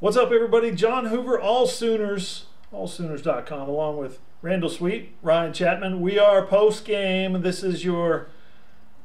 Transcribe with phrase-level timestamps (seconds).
[0.00, 0.70] What's up, everybody?
[0.70, 6.00] John Hoover, All Sooners, allsooners.com, along with Randall Sweet, Ryan Chapman.
[6.00, 7.42] We are post game.
[7.42, 8.28] This is your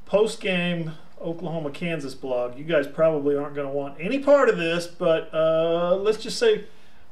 [0.06, 2.60] post game Oklahoma Kansas blog.
[2.60, 6.38] You guys probably aren't going to want any part of this, but uh, let's just
[6.38, 6.66] say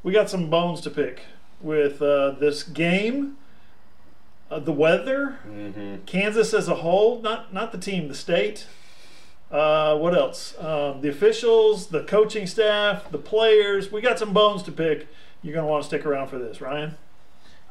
[0.03, 1.23] we got some bones to pick
[1.59, 3.37] with uh, this game,
[4.51, 5.39] uh, the weather,
[6.05, 8.67] Kansas as a whole, not not the team, the state.
[9.51, 10.57] Uh, what else?
[10.59, 13.91] Um, the officials, the coaching staff, the players.
[13.91, 15.07] We got some bones to pick.
[15.43, 16.95] You're going to want to stick around for this, Ryan.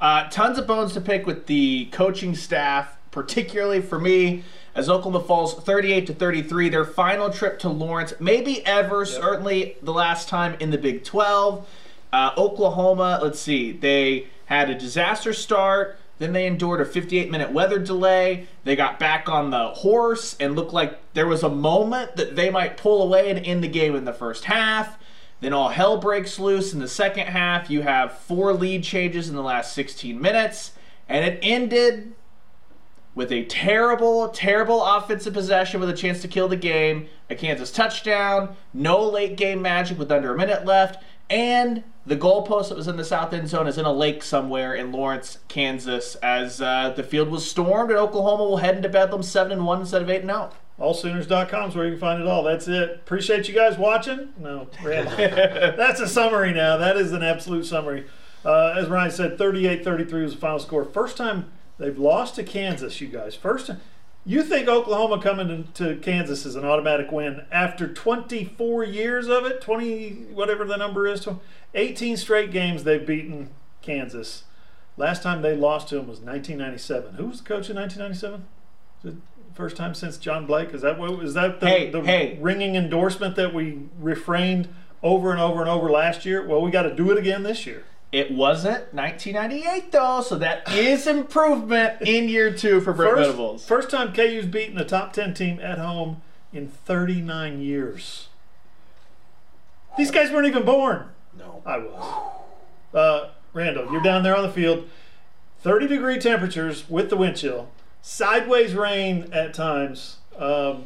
[0.01, 5.24] Uh, tons of bones to pick with the coaching staff, particularly for me, as Oklahoma
[5.24, 6.69] falls 38 to 33.
[6.69, 11.66] Their final trip to Lawrence, maybe ever, certainly the last time in the Big 12.
[12.12, 15.99] Uh, Oklahoma, let's see, they had a disaster start.
[16.20, 18.47] Then they endured a 58 minute weather delay.
[18.65, 22.51] They got back on the horse and looked like there was a moment that they
[22.51, 24.98] might pull away and end the game in the first half.
[25.41, 27.70] Then all hell breaks loose in the second half.
[27.70, 30.73] You have four lead changes in the last 16 minutes.
[31.09, 32.13] And it ended
[33.15, 37.73] with a terrible, terrible offensive possession with a chance to kill the game, a Kansas
[37.73, 42.89] touchdown, no late game magic with under a minute left, and the goalpost that was
[42.89, 46.93] in the south end zone is in a lake somewhere in Lawrence, Kansas, as uh,
[46.97, 50.11] the field was stormed and Oklahoma will head into Bedlam 7 and 1 instead of
[50.11, 50.51] 8 and oh.
[50.81, 50.91] 0.
[50.91, 52.43] Allsooners.com is where you can find it all.
[52.43, 52.97] That's it.
[52.97, 54.31] Appreciate you guys watching.
[54.41, 54.66] No.
[54.83, 56.79] That's a summary now.
[56.79, 58.07] That is an absolute summary.
[58.45, 60.85] Uh, as Ryan said, 38 33 was the final score.
[60.85, 63.37] First time they've lost to Kansas, you guys.
[63.37, 63.81] First time.
[64.26, 69.60] You think Oklahoma coming to, Kansas is an automatic win after 24 years of it?
[69.60, 71.26] 20, whatever the number is.
[71.75, 73.50] 18 straight games they've beaten
[73.81, 74.44] Kansas.
[74.97, 77.15] Last time they lost to them was 1997.
[77.15, 78.44] Who was the coach in 1997?
[79.03, 79.21] Was it
[79.54, 80.72] First time since John Blake.
[80.72, 81.25] Is that what?
[81.25, 82.38] Is that the, Hey, the hey.
[82.41, 84.69] ringing endorsement that we refrained
[85.03, 86.47] over and over and over last year?
[86.47, 87.84] Well, we got to do it again this year.
[88.12, 93.65] It wasn't 1998 though, so that is improvement in year two for Brent First, Venables.
[93.65, 96.20] first time KU's beaten a top 10 team at home
[96.53, 98.28] in 39 years.
[99.97, 101.06] These guys weren't even born.
[101.38, 101.62] No.
[101.65, 102.32] I was.
[102.93, 104.88] Uh, Randall, you're down there on the field.
[105.62, 107.69] 30 degree temperatures with the wind chill,
[108.03, 110.16] sideways rain at times.
[110.38, 110.84] Um,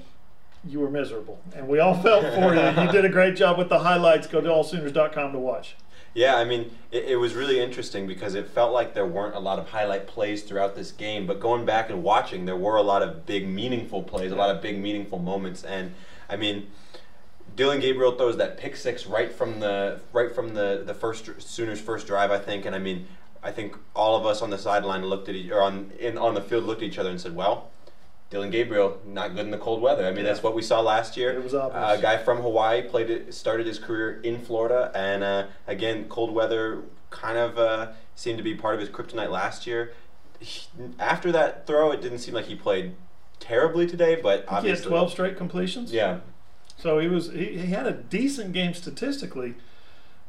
[0.67, 2.83] you were miserable, and we all felt for you.
[2.85, 4.27] You did a great job with the highlights.
[4.27, 5.77] Go to allsooners.com to watch.
[6.15, 9.41] Yeah, I mean, it, it was really interesting because it felt like there weren't a
[9.41, 11.27] lot of highlight plays throughout this game.
[11.27, 14.55] But going back and watching, there were a lot of big, meaningful plays, a lot
[14.55, 15.65] of big, meaningful moments.
[15.65, 15.93] And
[16.29, 16.69] I mean,
[17.57, 21.81] Dillon Gabriel throws that pick six right from the right from the the first Sooners'
[21.81, 22.65] first drive, I think.
[22.65, 23.09] And I mean,
[23.43, 26.35] I think all of us on the sideline looked at each, or on in on
[26.35, 27.71] the field looked at each other and said, "Well."
[28.31, 30.07] Dillon Gabriel not good in the cold weather.
[30.07, 31.33] I mean, that's what we saw last year.
[31.33, 31.83] It was obvious.
[31.85, 36.07] Uh, a guy from Hawaii played it, started his career in Florida, and uh, again,
[36.09, 39.93] cold weather kind of uh, seemed to be part of his kryptonite last year.
[40.41, 40.67] He,
[40.99, 42.97] after that throw, it didn't seem like he played
[43.39, 45.93] terribly today, but He had 12 straight completions.
[45.93, 46.21] Yeah,
[46.77, 49.55] So he was he, he had a decent game statistically,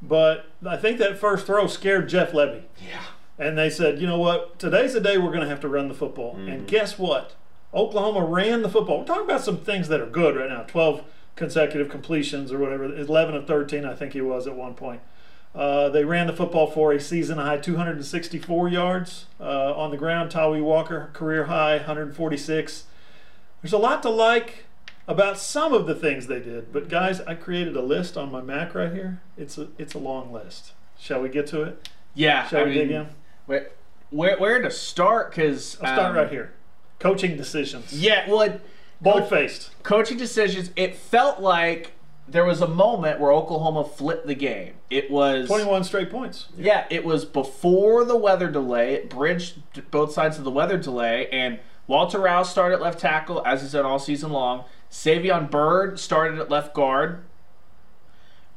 [0.01, 2.63] but I think that first throw scared Jeff Lebby.
[2.85, 3.01] yeah,
[3.39, 4.59] And they said, you know what?
[4.59, 6.35] Today's the day we're going to have to run the football.
[6.35, 7.33] And guess what?
[7.75, 8.99] Oklahoma ran the football.
[8.99, 11.03] We're talking about some things that are good right now 12
[11.35, 15.01] consecutive completions or whatever, 11 of 13, I think he was at one point.
[15.53, 20.31] Uh, they ran the football for a season high 264 yards uh, on the ground.
[20.31, 22.83] Tawee Walker, career high 146.
[23.61, 24.65] There's a lot to like
[25.07, 28.41] about some of the things they did, but guys, I created a list on my
[28.41, 29.21] Mac right here.
[29.37, 30.73] It's a it's a long list.
[30.99, 31.89] Shall we get to it?
[32.13, 33.07] Yeah, Shall I we mean, dig in?
[33.45, 33.69] Where,
[34.09, 35.31] where, where to start?
[35.31, 36.53] Because I'll start right here.
[36.99, 37.93] Coaching decisions.
[37.93, 38.61] Yeah, well, it-
[39.01, 39.71] Bold faced.
[39.83, 40.71] coaching decisions.
[40.75, 41.91] It felt like
[42.27, 44.73] there was a moment where Oklahoma flipped the game.
[44.89, 46.47] It was 21 straight points.
[46.57, 48.93] Yeah, it was before the weather delay.
[48.93, 49.61] It bridged
[49.91, 53.73] both sides of the weather delay, and Walter Rouse started at left tackle, as he's
[53.73, 54.63] done all season long.
[54.89, 57.23] Savion Byrd started at left guard.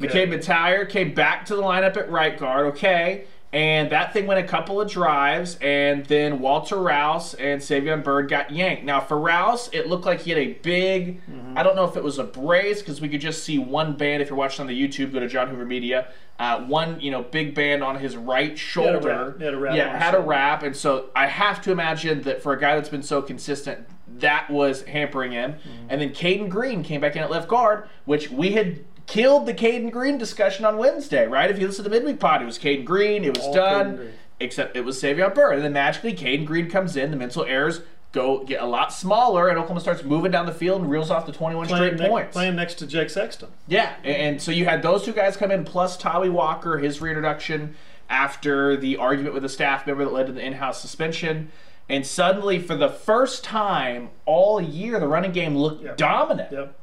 [0.02, 0.26] Okay.
[0.26, 2.66] McKade Mettauer came back to the lineup at right guard.
[2.66, 3.24] Okay.
[3.50, 8.28] And that thing went a couple of drives, and then Walter Rouse and Savion Byrd
[8.28, 8.84] got yanked.
[8.84, 11.22] Now, for Rouse, it looked like he had a big,
[11.56, 14.20] I don't know if it was a brace, because we could just see one band.
[14.20, 16.08] If you're watching on the YouTube, go to John Hoover Media.
[16.38, 19.34] Uh, one, you know, big band on his right shoulder.
[19.34, 19.40] wrap.
[19.40, 20.62] Had a wrap Yeah, had a wrap.
[20.62, 24.48] And so I have to imagine that for a guy that's been so consistent, that
[24.50, 25.54] was hampering him.
[25.54, 25.86] Mm-hmm.
[25.88, 29.54] And then Cayden Green came back in at left guard, which we had killed the
[29.54, 31.50] Cayden Green discussion on Wednesday, right?
[31.50, 34.12] If you listen to the midweek pod, it was Cayden Green, it was All done,
[34.38, 35.54] except it was Savion Byrd.
[35.54, 37.80] And then magically, Cayden Green comes in, the mental errors
[38.12, 41.26] go get a lot smaller, and Oklahoma starts moving down the field and reels off
[41.26, 42.32] the 21 Playing, straight ne- points.
[42.32, 43.48] playing next to Jake Sexton.
[43.66, 47.00] Yeah, and, and so you had those two guys come in, plus Tawee Walker, his
[47.02, 47.74] reintroduction
[48.08, 51.50] after the argument with a staff member that led to the in-house suspension.
[51.90, 55.96] And suddenly, for the first time all year, the running game looked Yep.
[55.98, 56.52] dominant.
[56.52, 56.77] Yep.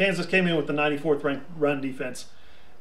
[0.00, 2.24] Kansas came in with the 94th ranked run defense,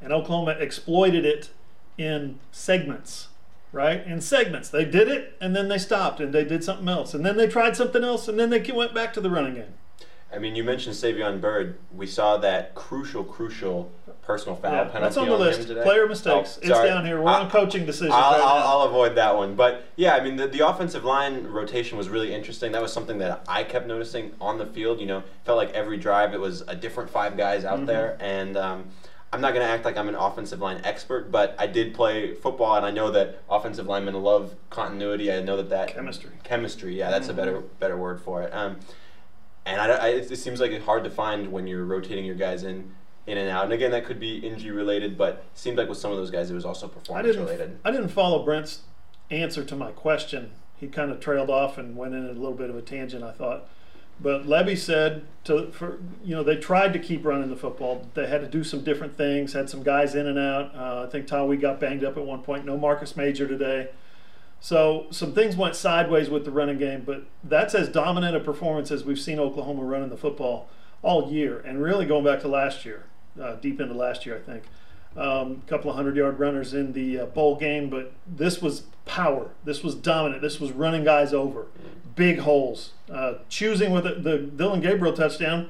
[0.02, 1.50] and Oklahoma exploited it
[1.98, 3.28] in segments.
[3.74, 7.14] Right in segments, they did it, and then they stopped, and they did something else,
[7.14, 9.74] and then they tried something else, and then they went back to the running game.
[10.34, 11.78] I mean, you mentioned Savion Byrd.
[11.94, 13.92] We saw that crucial, crucial
[14.30, 15.68] personal foul Yeah, penalty that's on the him list.
[15.70, 16.60] Player mistakes.
[16.62, 17.20] Oh, it's down here.
[17.20, 18.80] We're I- on coaching decisions I'll, right I'll.
[18.82, 19.56] I'll avoid that one.
[19.56, 22.72] But yeah, I mean, the, the offensive line rotation was really interesting.
[22.72, 25.00] That was something that I kept noticing on the field.
[25.00, 27.74] You know, felt like every drive it was a different five guys Mm-hmm.
[27.82, 28.18] out there.
[28.20, 28.84] And um,
[29.34, 32.36] I'm not going to act like I'm an offensive line expert, but I did play
[32.36, 35.32] football, and I know that offensive linemen love continuity.
[35.32, 36.30] I know that that Chemistry.
[36.44, 36.96] chemistry.
[36.96, 37.40] Yeah, that's Mm-hmm.
[37.40, 38.54] a better better word for it.
[38.54, 38.78] Um,
[39.66, 42.64] and I, I, it seems like it's hard to find when you're rotating your guys
[42.64, 42.92] in
[43.30, 43.66] in and out.
[43.66, 46.32] And again, that could be injury related, but it seemed like with some of those
[46.32, 47.44] guys, it was also I performance didn't.
[47.44, 47.80] related.
[47.86, 48.82] I didn't follow Brent's
[49.30, 50.52] answer to my question.
[50.78, 53.24] He kind of trailed off and went in a little bit of a tangent.
[53.24, 53.68] I thought,
[54.20, 58.08] but Lebby said to for you know they tried to keep running the football.
[58.14, 59.54] They had to do some different things.
[59.54, 60.74] Had some guys in and out.
[60.74, 62.66] Uh, I think Tawee got banged up at one point.
[62.66, 63.90] No Marcus Major today.
[64.62, 68.92] So some things went sideways with the running game, but that's as dominant a performance
[68.92, 70.68] as we've seen Oklahoma running the football
[71.02, 73.06] all year, and really going back to last year,
[73.42, 74.64] uh, deep into last year, I think.
[75.18, 78.84] Um, a couple of hundred yard runners in the uh, bowl game, but this was
[79.06, 79.50] power.
[79.66, 80.42] This was dominant.
[80.42, 81.66] This was running guys over,
[82.16, 84.24] big holes, uh, choosing with it.
[84.24, 85.70] The Dillon Gabriel touchdown.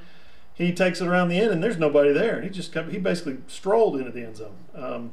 [0.52, 2.42] He takes it around the end, and there's nobody there.
[2.42, 4.56] He just he basically strolled into the end zone.
[4.74, 5.12] Um,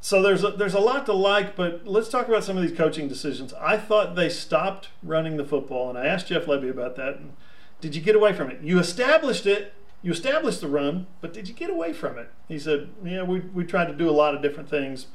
[0.00, 2.76] so there's a, there's a lot to like, but let's talk about some of these
[2.76, 3.52] coaching decisions.
[3.60, 7.16] I thought they stopped running the football, and I asked Jeff Lebby about that.
[7.16, 7.34] And
[7.82, 8.62] did you get away from it?
[8.62, 9.74] You established it.
[10.02, 12.30] You established the run, but did you get away from it?
[12.48, 15.06] He said, "Yeah, we we tried to do a lot of different things,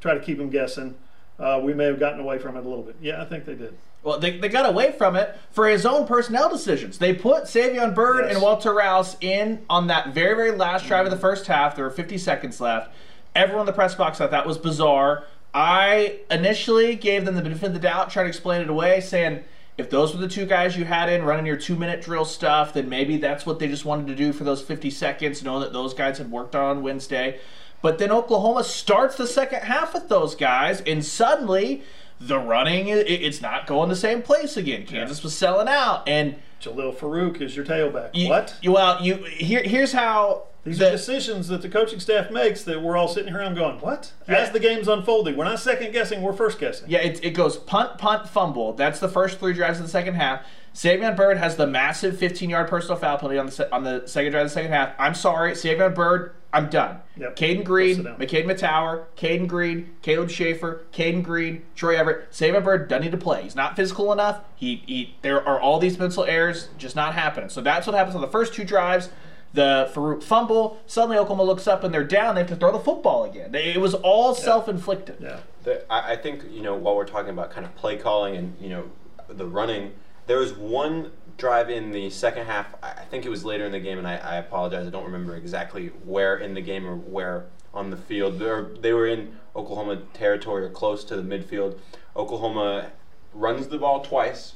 [0.00, 0.96] try to keep them guessing.
[1.38, 2.96] Uh, we may have gotten away from it a little bit.
[3.00, 3.74] Yeah, I think they did.
[4.02, 6.98] Well, they, they got away from it for his own personnel decisions.
[6.98, 8.34] They put Savion Byrd Yes.
[8.34, 11.74] and Walter Rouse in on that very, very last drive of the first half.
[11.76, 12.92] There were 50 seconds left.
[13.34, 15.24] Everyone in the press box thought that was bizarre.
[15.54, 19.44] I initially gave them the benefit of the doubt, tried to explain it away, saying
[19.78, 22.74] if those were the two guys you had in running your two minute drill stuff,
[22.74, 25.72] then maybe that's what they just wanted to do for those 50 seconds, know that
[25.72, 27.40] those guys had worked on Wednesday.
[27.80, 31.82] But then Oklahoma starts the second half with those guys, and suddenly
[32.20, 34.86] the running it's not going the same place again.
[34.86, 38.10] Kansas was selling out, and Jalil Farooq is your tailback.
[38.14, 38.56] you, what?
[38.62, 42.62] You, well, you here, here's how These the- are decisions that the coaching staff makes
[42.64, 44.12] that we're all sitting here around going, what?
[44.28, 44.36] Yeah.
[44.36, 46.88] As the game's unfolding, we're not second guessing, we're first guessing.
[46.88, 48.72] Yeah, it, it goes punt, punt, fumble.
[48.72, 50.42] That's the first three drives of the second half.
[50.74, 54.46] Savion Byrd has the massive 15-yard personal foul penalty on the on the second drive
[54.46, 54.94] of the second half.
[54.98, 56.34] I'm sorry, Savion Byrd.
[56.54, 56.98] I'm done.
[57.16, 57.36] Yep.
[57.36, 58.18] Cayden Green, sit down.
[58.18, 62.30] McKade Mettauer, Cayden Green, Caleb Shaffer, Cayden Green, Troy Everett.
[62.30, 63.42] Savion Byrd doesn't need to play.
[63.42, 64.40] He's not physical enough.
[64.54, 67.48] He, he there are all these mental errors just not happening.
[67.48, 69.08] So that's what happens on the first two drives.
[69.54, 70.80] The Farooq fumble.
[70.86, 72.34] Suddenly Oklahoma looks up and they're down.
[72.34, 73.52] They have to throw the football again.
[73.52, 75.16] They- It was all self-inflicted.
[75.20, 75.40] Yeah.
[75.64, 78.56] The, I, I think you know while we're talking about kind of play calling and
[78.60, 78.84] you know
[79.28, 79.92] the running,
[80.26, 82.74] there was one drive in the second half.
[82.82, 84.86] I I think it was later in the game, and I, I apologize.
[84.86, 87.44] I don't remember exactly where in the game or where
[87.74, 88.38] on the field.
[88.38, 91.78] They were, they were in Oklahoma territory or close to the midfield.
[92.16, 92.90] Oklahoma
[93.34, 94.54] runs the ball twice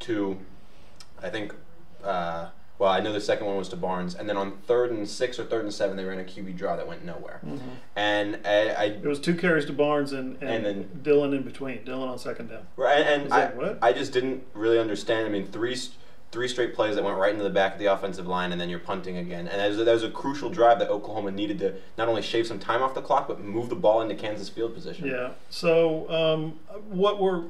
[0.00, 0.38] to,
[1.22, 1.54] I think.
[2.02, 2.48] Uh,
[2.80, 5.38] well, I know the second one was to Barnes, and then on third and six
[5.38, 7.42] or third and seven, they ran a QB draw that went nowhere.
[7.94, 11.42] And I, I It was two carries to Barnes and, and, And then- Dillon in
[11.42, 11.84] between.
[11.84, 12.62] Dillon on second down.
[12.76, 13.78] Right, and, and I, that what?
[13.82, 15.26] I just didn't really understand.
[15.26, 15.76] I mean, three
[16.32, 18.70] three straight plays that went right into the back of the offensive line, and then
[18.70, 19.48] you're punting again.
[19.48, 22.46] And that was, that was a crucial drive that Oklahoma needed to not only shave
[22.46, 25.06] some time off the clock, but move the ball into Kansas field position.
[25.08, 25.30] Yeah.
[25.50, 27.44] So um, what we're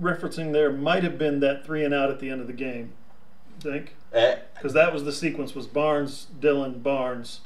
[0.00, 2.92] referencing there might have been that three and out at the end of the game.
[3.66, 3.94] Think
[4.54, 7.40] because that was the sequence was Barnes, Dillon, Barnes,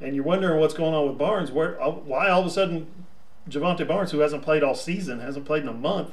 [0.00, 1.50] and you're wondering what's going on with Barnes.
[1.50, 2.86] Where uh, why all of a sudden
[3.48, 6.12] Jovantae Barnes, who hasn't played all season, hasn't played in a month,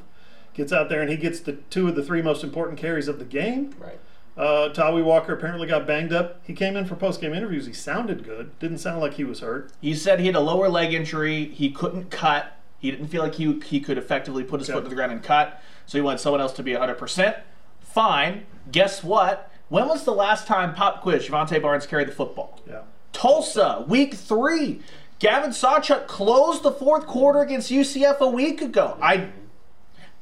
[0.53, 3.19] gets out there and he gets the two of the three most important carries of
[3.19, 3.75] the game.
[3.79, 3.99] right.
[4.37, 6.39] Uh, Tawee Walker apparently got banged up.
[6.47, 7.65] He came in for post game interviews.
[7.65, 8.57] He sounded good.
[8.59, 9.69] Didn't sound like he was hurt.
[9.81, 11.45] He said he had a lower leg injury.
[11.49, 12.55] He couldn't cut.
[12.79, 14.77] He didn't feel like he, he could effectively put his Okay.
[14.77, 15.61] foot to the ground and cut.
[15.85, 17.41] So he wanted someone else to be 100%.
[17.81, 18.45] Fine.
[18.71, 19.48] Guess what?
[19.69, 22.59] When was the last time pop quiz Jovantae Barnes carried the football?
[22.67, 22.81] Yeah.
[23.13, 24.81] Tulsa, week three.
[25.19, 28.97] Gavin Sawchuk closed the fourth quarter against UCF a week ago.
[29.01, 29.29] I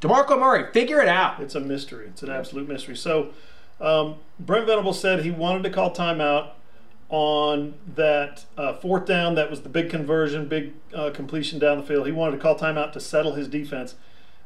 [0.02, 1.42] DeMarco Murray, figure it out.
[1.42, 2.08] It's a mystery.
[2.08, 2.96] It's an absolute mystery.
[2.96, 3.30] So,
[3.82, 6.52] um, Brent Venable said he wanted to call timeout
[7.10, 9.36] on that uh, fourth down.
[9.36, 12.06] That was the big conversion, big uh, completion down the field.
[12.06, 13.96] He wanted to call timeout to settle his defense.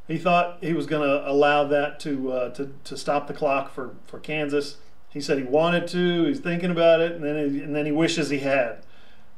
[0.07, 3.73] He thought he was going to allow that to, uh, to to stop the clock
[3.73, 4.77] for, for Kansas.
[5.11, 6.25] He said he wanted to.
[6.25, 8.77] He's thinking about it, and then he, and then he wishes he had.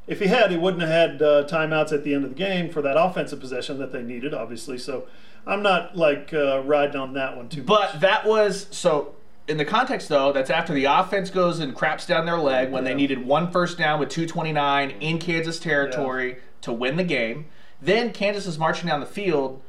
[0.05, 2.69] If he had, he wouldn't have had uh, timeouts at the end of the game
[2.69, 4.77] for that offensive possession that they needed, obviously.
[4.77, 5.07] So
[5.47, 8.01] I'm not like uh, riding on that one too But much.
[8.01, 9.15] that was so.
[9.47, 12.85] In the context, though, that's after the offense goes and craps down their leg when
[12.85, 17.45] they needed one first down with 2:29 in Kansas territory to win the game.
[17.81, 19.61] Then Kansas is marching down the field.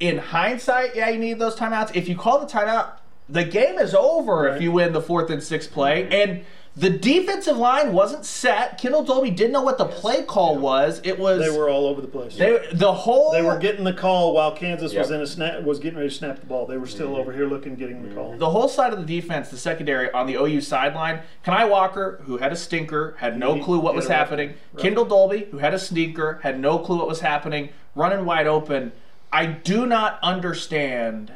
[0.00, 1.94] In hindsight, yeah, you need those timeouts.
[1.94, 2.92] If you call the timeout,
[3.30, 6.08] the game is over if you win the fourth and sixth play.
[6.08, 6.44] And
[6.76, 8.78] the defensive line wasn't set.
[8.80, 11.00] Kendall Dolby didn't know what the play call was.
[11.02, 12.36] It was They were all over the place.
[12.36, 15.80] they, the whole They were getting the call while Kansas was in a snap was
[15.80, 16.66] getting ready to snap the ball.
[16.66, 17.16] They were still mm-hmm.
[17.20, 18.36] over here looking, getting the call.
[18.36, 22.36] the whole side of the defense, the secondary on the OU sideline, Kani Walker, who
[22.38, 24.54] had a stinker, had no He- clue what was had a rough- happening.
[24.72, 28.46] rough- Kendall Dolby, who had a sneaker, had no clue what was happening, running wide
[28.46, 28.92] open.
[29.32, 31.32] I do not understand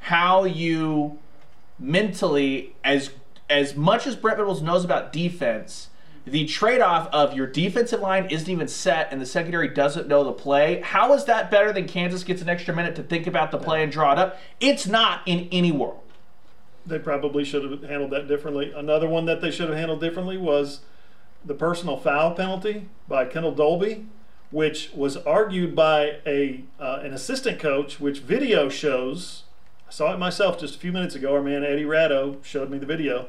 [0.00, 1.18] how you
[1.78, 3.10] mentally, as
[3.48, 5.88] as much as Brent Venables knows about defense,
[6.24, 10.32] the trade-off of your defensive line isn't even set and the secondary doesn't know the
[10.32, 10.80] play.
[10.82, 13.82] How is that better than Kansas gets an extra minute to think about the play
[13.82, 14.38] and draw it up?
[14.60, 16.02] It's not in any world.
[16.86, 18.72] They probably should have handled that differently.
[18.74, 20.80] Another one that they should have handled differently was
[21.44, 24.06] the personal foul penalty by Kendall Dolby,
[24.50, 29.44] which was argued by a uh, an assistant coach, which video shows.
[29.90, 31.34] I saw it myself just a few minutes ago.
[31.34, 33.26] Our man Eddie Ratto showed me the video.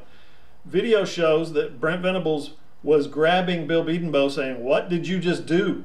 [0.64, 2.52] Video shows that Brent Venables
[2.84, 5.84] was grabbing Bill Bedenbaugh, saying, "What did you just do?"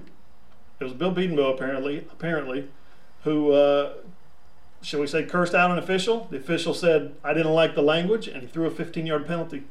[0.80, 2.68] It was Bill Bedenbaugh apparently, apparently,
[3.24, 3.94] who uh,
[4.84, 6.28] shall we say, cursed out an official.
[6.30, 9.64] The official said, I didn't like the language, and he threw a 15 yard penalty.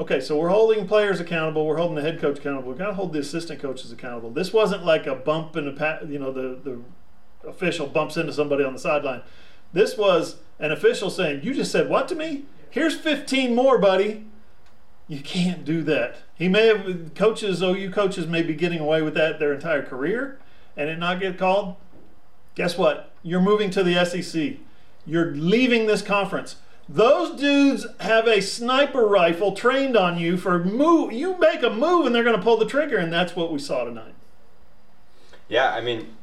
[0.00, 1.64] Okay, so we're holding players accountable.
[1.64, 2.70] We're holding the head coach accountable.
[2.70, 4.30] We've got to hold the assistant coaches accountable.
[4.30, 8.64] This wasn't like a bump in the, you know, the, the official bumps into somebody
[8.64, 9.22] on the sideline.
[9.72, 12.44] This was an official saying, You just said what to me?
[12.70, 14.26] Here's 15 more, buddy.
[15.08, 16.16] You can't do that.
[16.34, 20.38] He may have, coaches, OU coaches may be getting away with that their entire career
[20.76, 21.76] and it not get called
[22.54, 23.10] guess what?
[23.22, 24.58] You're moving to the SEC.
[25.06, 26.56] You're leaving this conference.
[26.88, 31.12] Those dudes have a sniper rifle trained on you for move.
[31.12, 33.58] You make a move and they're going to pull the trigger, and that's what we
[33.58, 34.14] saw tonight.
[35.48, 36.16] Yeah, I mean,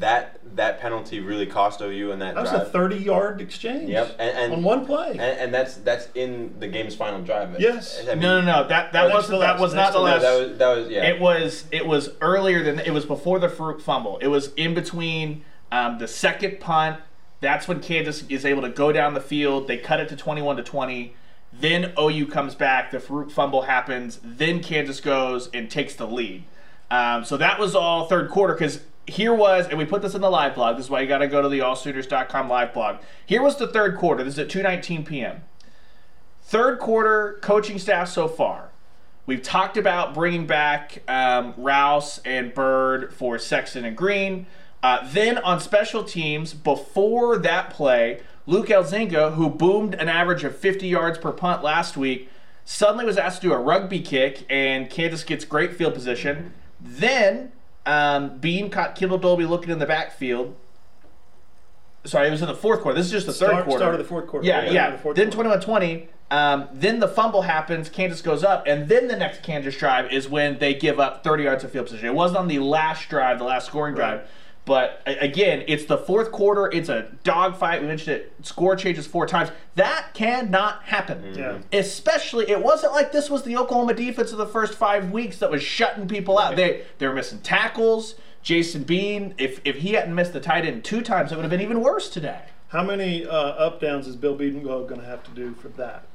[0.00, 2.74] that that penalty really cost OU in that, That was drive.
[2.74, 3.90] a 30-yard exchange.
[3.90, 5.10] Yep, and, and on one play.
[5.10, 7.58] and, and that's that's in the game's final drive.
[7.60, 8.00] Yes.
[8.06, 8.68] I mean, No, no, no.
[8.68, 10.22] That that was to that last, was not the to no, last.
[10.22, 11.04] that was that was yeah.
[11.06, 14.18] It was it was earlier than it was before the fruit fumble.
[14.18, 17.00] It was in between um, the second punt.
[17.40, 19.68] That's when Kansas is able to go down the field.
[19.68, 21.14] They cut it to twenty-one to twenty.
[21.52, 22.90] Then OU comes back.
[22.90, 24.20] The fruit fumble happens.
[24.22, 26.44] Then Kansas goes and takes the lead.
[26.90, 30.20] Um, so that was all third quarter because here was, and we put this in
[30.20, 30.76] the live blog.
[30.76, 32.98] This is why you got to go to the allsooners.com live blog.
[33.24, 34.24] Here was the third quarter.
[34.24, 35.44] This is at 2:19 p.m.
[36.42, 38.70] Third quarter coaching staff so far.
[39.26, 44.46] We've talked about bringing back um, Rouse and Byrd for Sexton and Green.
[44.82, 50.56] Uh, then on special teams, before that play, Luke Elzinga, who boomed an average of
[50.56, 52.30] 50 yards per punt last week,
[52.64, 56.52] suddenly was asked to do a rugby kick, and Kansas gets great field position.
[56.80, 57.50] Then
[57.86, 60.54] um, Bean caught Kendall Dolby looking in the backfield.
[62.04, 62.96] Sorry, it was in the fourth quarter.
[62.96, 63.78] This is just the third Start- quarter.
[63.80, 64.46] start of the fourth quarter.
[64.46, 64.90] Yeah, Yeah, yeah.
[64.90, 65.30] the then quarter.
[65.30, 66.08] 21 20.
[66.30, 67.88] Um, then the fumble happens.
[67.88, 68.64] Kansas goes up.
[68.66, 71.86] And then the next Kansas drive is when they give up 30 yards of field
[71.86, 72.06] position.
[72.06, 74.16] It wasn't on the last drive, the last scoring Right.
[74.16, 74.28] drive.
[74.66, 76.68] But again, it's the fourth quarter.
[76.72, 77.80] It's a dogfight.
[77.80, 78.32] We mentioned it.
[78.42, 79.50] Score changes four times.
[79.76, 81.34] That cannot happen.
[81.36, 81.58] Yeah.
[81.72, 85.52] Especially, it wasn't like this was the Oklahoma defense of the first five weeks that
[85.52, 86.56] was shutting people out.
[86.56, 88.16] They they were missing tackles.
[88.42, 91.50] Jason Bean, if if he hadn't missed the tight end two times, it would have
[91.50, 92.40] been even worse today.
[92.68, 96.06] How many uh, up downs is Bill Bedenbaugh going to have to do for that?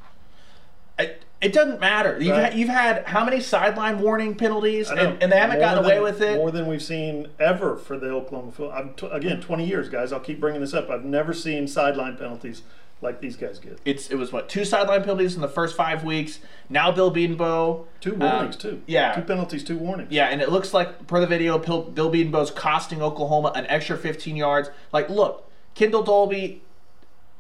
[1.00, 2.18] It, it doesn't matter.
[2.20, 2.44] You've, Right.
[2.52, 6.00] had, you've had how many sideline warning penalties, and, and they haven't More gotten away
[6.00, 6.36] with it.
[6.38, 8.70] More than we've seen ever for the Oklahoma.
[8.74, 10.12] I'm t- again, 20 years, guys.
[10.14, 10.90] I'll keep bringing this up.
[10.90, 12.62] I've never seen sideline penalties
[13.02, 13.80] like these guys get.
[13.84, 16.40] It's it was what two sideline penalties in the first five weeks.
[16.70, 18.84] Now Bill Bedenbaugh, Two um, warnings too.
[18.86, 19.14] yeah.
[19.14, 20.12] two penalties, two warnings.
[20.12, 22.12] Yeah, and it looks like per the video, Bill, Bill
[22.52, 24.70] costing Oklahoma an extra 15 yards.
[24.94, 26.62] Like, look, Kendall Dolby,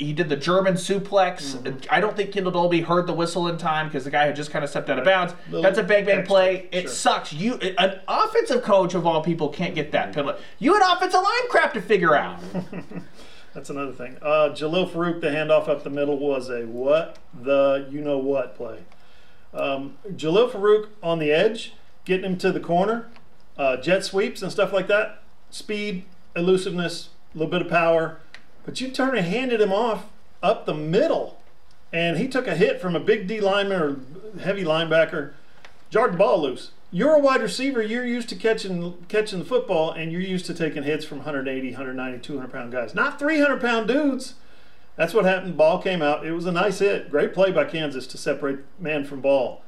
[0.01, 1.85] he did the German suplex.
[1.89, 4.49] I don't think Kendall Dolby heard the whistle in time because the guy had just
[4.49, 5.33] kind of stepped out of bounds.
[5.45, 6.67] Little That's a bang bang play.
[6.71, 6.89] It sure.
[6.89, 7.33] sucks.
[7.33, 10.41] You an offensive coach of all people can't get that penalty.
[10.59, 12.39] You had offensive line crap to figure out.
[13.53, 14.17] That's another thing.
[14.21, 18.55] Uh, Jalil Farooq, the handoff up the middle was a what the you know what
[18.55, 18.79] play.
[19.53, 21.73] Um, Jalil Farooq on the edge,
[22.05, 23.09] getting him to the corner,
[23.57, 25.21] uh, jet sweeps and stuff like that.
[25.51, 26.05] Speed,
[26.35, 28.19] elusiveness, a little bit of power.
[28.65, 30.05] But you turn and handed him off
[30.41, 31.41] up the middle.
[31.93, 35.33] And he took a hit from a big D lineman or heavy linebacker,
[35.89, 36.71] jarred the ball loose.
[36.89, 37.81] You're a wide receiver.
[37.81, 41.69] You're used to catching catching the football, and you're used to taking hits from 180,
[41.69, 44.35] 190, 200 pound guys, not 300 pound dudes.
[44.97, 45.57] That's what happened.
[45.57, 46.25] Ball came out.
[46.25, 47.09] It was a nice hit.
[47.09, 49.63] Great play by Kansas to separate man from ball.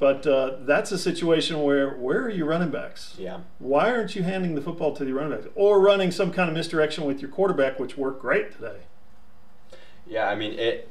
[0.00, 3.14] But uh, that's a situation where where are your running backs?
[3.18, 3.40] Yeah.
[3.58, 6.56] Why aren't you handing the football to the running backs or running some kind of
[6.56, 8.78] misdirection with your quarterback, which worked great today?
[10.06, 10.88] Yeah, I mean it.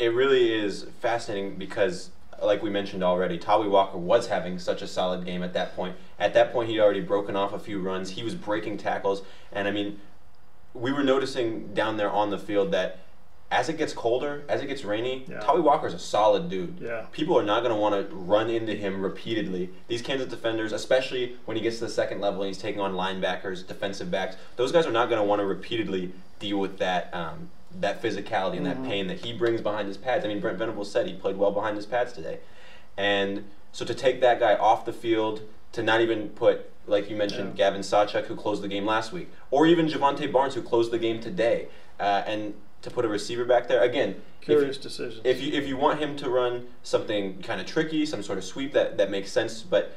[0.00, 2.10] It really is fascinating because,
[2.42, 5.96] like we mentioned already, Tawee Walker was having such a solid game at that point.
[6.20, 8.10] At that point, he'd already broken off a few runs.
[8.10, 9.22] He was breaking tackles,
[9.52, 10.00] and I mean,
[10.74, 13.00] we were noticing down there on the field that
[13.50, 15.40] as it gets colder, as it gets rainy, Yeah.
[15.40, 16.80] Tawee Walker's a solid dude.
[16.82, 17.06] Yeah.
[17.12, 19.70] People are not going to want to run into him repeatedly.
[19.88, 22.92] These Kansas defenders, especially when he gets to the second level and he's taking on
[22.92, 27.12] linebackers, defensive backs, those guys are not going to want to repeatedly deal with that
[27.14, 27.48] um,
[27.80, 30.24] that physicality and that pain that he brings behind his pads.
[30.24, 32.38] I mean, Brent Venables said he played well behind his pads today,
[32.96, 37.16] and so to take that guy off the field, to not even put like you
[37.16, 37.66] mentioned, Yeah.
[37.70, 40.98] Gavin Sawchuk, who closed the game last week, or even Jovantae Barnes, who closed the
[40.98, 41.68] game today,
[42.00, 44.22] uh, and to put a receiver back there again.
[44.40, 45.20] if- Curious decision.
[45.24, 48.44] if you if you want him to run something kind of tricky, some sort of
[48.44, 49.96] sweep that that makes sense, but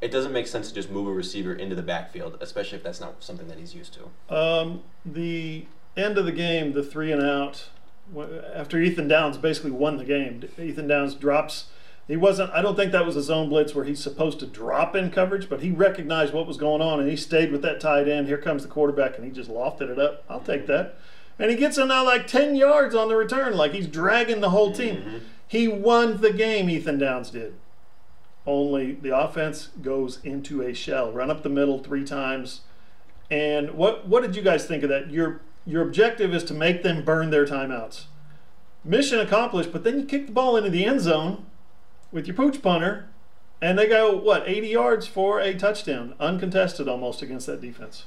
[0.00, 3.00] it doesn't make sense to just move a receiver into the backfield, especially if that's
[3.00, 3.94] not something that he's used
[4.28, 4.34] to.
[4.34, 5.66] Um, the
[5.96, 7.68] end of the game, the three and out,
[8.54, 10.42] after Ethan Downs basically won the game.
[10.58, 11.66] Ethan Downs drops.
[12.08, 12.50] He wasn't.
[12.52, 15.48] I don't think that was a zone blitz where he's supposed to drop in coverage,
[15.48, 18.26] but he recognized what was going on and he stayed with that tight end.
[18.26, 20.24] Here comes the quarterback and he just lofted it up.
[20.28, 20.96] I'll take that.
[21.40, 24.50] And he gets him now like ten yards on the return, like he's dragging the
[24.50, 24.96] whole team.
[24.96, 25.18] Mm-hmm.
[25.48, 26.68] He won the game.
[26.68, 27.54] Ethan Downs did.
[28.46, 32.60] Only the offense goes into a shell, run up the middle three times.
[33.30, 35.10] And what what did you guys think of that?
[35.10, 38.04] Your your objective is to make them burn their timeouts.
[38.84, 41.46] Mission accomplished, but then you kick the ball into the end zone
[42.12, 43.08] with your pooch punter,
[43.62, 48.04] and they go what 80 yards for a touchdown, uncontested almost against that defense.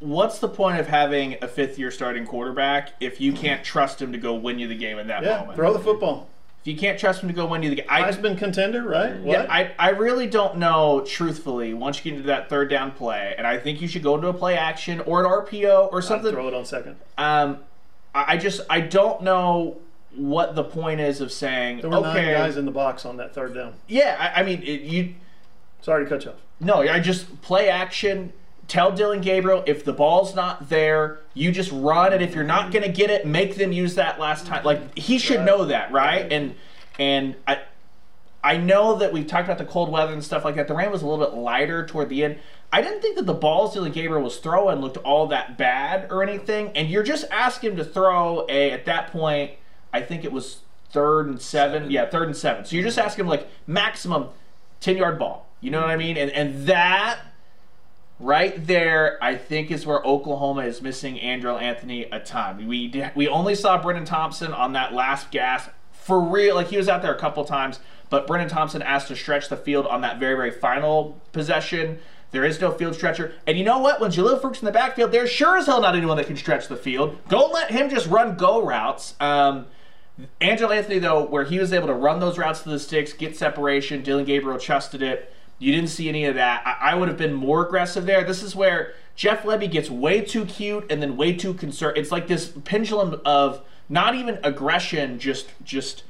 [0.00, 4.12] What's the point of having a fifth year starting quarterback if you can't trust him
[4.12, 5.56] to go win you the game in that Yeah, moment?
[5.56, 6.28] throw the football.
[6.60, 9.14] If you can't trust him to go win you the game, I, Heisman contender, right?
[9.24, 13.34] Yeah, I, I really don't know, truthfully, once you get into that third down play,
[13.38, 16.04] and I think you should go into a play action or an RPO or I'd
[16.04, 16.32] something.
[16.32, 16.96] throw it on second.
[17.16, 17.58] Um,
[18.14, 19.78] I I just, I don't know
[20.16, 23.16] what the point is of saying, There were okay, nine guys in the box on
[23.18, 23.74] that third down.
[23.86, 25.14] yeah, I, I mean, it, you,
[25.80, 26.38] Sorry to cut you off.
[26.60, 28.32] no, I just play action.
[28.68, 32.20] Tell Dillon Gabriel if the ball's not there, you just run it.
[32.20, 34.62] If you're not going to get it, make them use that last time.
[34.62, 36.30] Like he should know that, right?
[36.30, 36.54] And
[36.98, 37.62] and I
[38.44, 40.68] I know that we've talked about the cold weather and stuff like that.
[40.68, 42.38] The rain was a little bit lighter toward the end.
[42.70, 46.22] I didn't think that the balls Dillon Gabriel was throwing looked all that bad or
[46.22, 46.70] anything.
[46.76, 49.52] And you're just asking him to throw a at that point.
[49.92, 50.58] I think it was
[50.90, 51.90] third and seven.
[51.90, 52.66] Yeah, third and seven.
[52.66, 54.28] So you're just asking him like maximum
[54.80, 55.46] ten yard ball.
[55.60, 56.16] You know what I mean?
[56.16, 57.18] And and that
[58.20, 62.66] right there, I think is where Oklahoma is missing Andrel Anthony a ton.
[62.66, 66.54] We we only saw Brenen Thompson on that last gas for real.
[66.54, 69.56] Like he was out there a couple times, but Brenen Thompson asked to stretch the
[69.56, 71.98] field on that very very final possession.
[72.30, 73.32] There is no field stretcher.
[73.46, 74.00] And you know what?
[74.00, 76.68] When Jalil Farooq's in the backfield, there's sure as hell not anyone that can stretch
[76.68, 77.16] the field.
[77.28, 79.14] Don't let him just run go routes.
[79.18, 79.66] Um,
[80.40, 83.36] Angelo Anthony, though, where he was able to run those routes to the sticks, get
[83.36, 85.32] separation, Dillon Gabriel trusted it.
[85.58, 86.62] You didn't see any of that.
[86.64, 88.22] I, I would have been more aggressive there.
[88.24, 91.96] This is where Jeff Lebby gets way too cute and then way too concerned.
[91.96, 96.04] It's like this pendulum of not even aggression, just just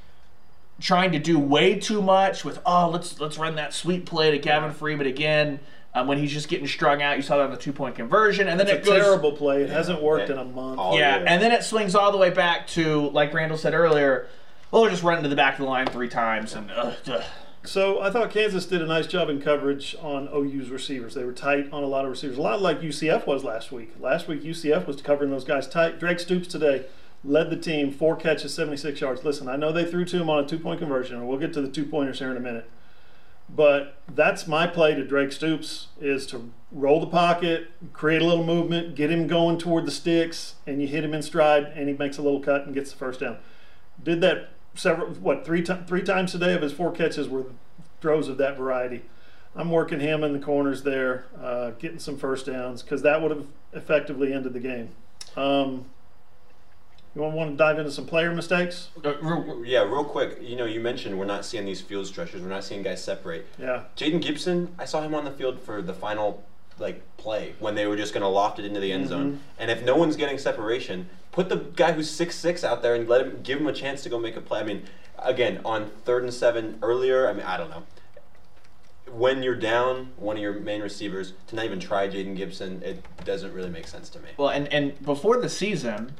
[0.80, 4.38] trying to do way too much with oh let's let's run that sweet play to
[4.38, 5.60] Gavin Freeman again.
[5.94, 8.46] Um, when he's just getting strung out, you saw that on the two point conversion,
[8.46, 9.62] and then It's it a goes, terrible play.
[9.62, 10.78] It hasn't worked in a month.
[10.94, 11.24] Yeah, year.
[11.26, 14.26] and then it swings all the way back to like Randall said earlier.
[14.70, 17.24] Oh, just run to the back of the line three times and uh, ugh.
[17.68, 21.12] So I thought Kansas did a nice job in coverage on OU's receivers.
[21.12, 23.92] They were tight on a lot of receivers, a lot like UCF was last week.
[24.00, 26.00] Last week UCF was covering those guys tight.
[26.00, 26.86] Drake Stoops today
[27.22, 29.22] led the team, four catches, 76 yards.
[29.22, 31.60] Listen, I know they threw to him on a two-point conversion, and we'll get to
[31.60, 32.70] the two-pointers here in a minute.
[33.54, 38.46] But that's my play to Drake Stoops is to roll the pocket, create a little
[38.46, 41.94] movement, get him going toward the sticks, and you hit him in stride, and he
[41.94, 43.36] makes a little cut and gets the first down.
[44.02, 44.48] Did that
[44.78, 47.44] several what three times three times today of his four catches were
[48.00, 49.02] throws of that variety.
[49.56, 53.30] I'm working him in the corners there, uh, getting some first downs because that would
[53.32, 54.90] have effectively ended the game.
[55.36, 55.86] Um,
[57.14, 58.90] you want, want to dive into some player mistakes?
[59.04, 60.38] Uh, real- Yeah, real quick.
[60.40, 62.42] You know, you mentioned we're not seeing these field stretchers.
[62.42, 63.46] We're not seeing guys separate.
[63.58, 63.84] Yeah.
[63.96, 66.44] Jayden Gibson, I saw him on the field for the final
[66.80, 69.40] like play when they were just going to loft it into the end zone.
[69.58, 73.08] And if no one's getting separation, put the guy who's six six out there and
[73.08, 74.60] let him give him a chance to go make a play.
[74.60, 74.84] I mean,
[75.18, 77.28] again, on third and seven earlier.
[77.28, 77.84] I mean, I don't know.
[79.10, 83.02] When you're down one of your main receivers to not even try Jayden Gibson, it
[83.24, 84.28] doesn't really make sense to me.
[84.36, 86.12] Well, and, and before the season,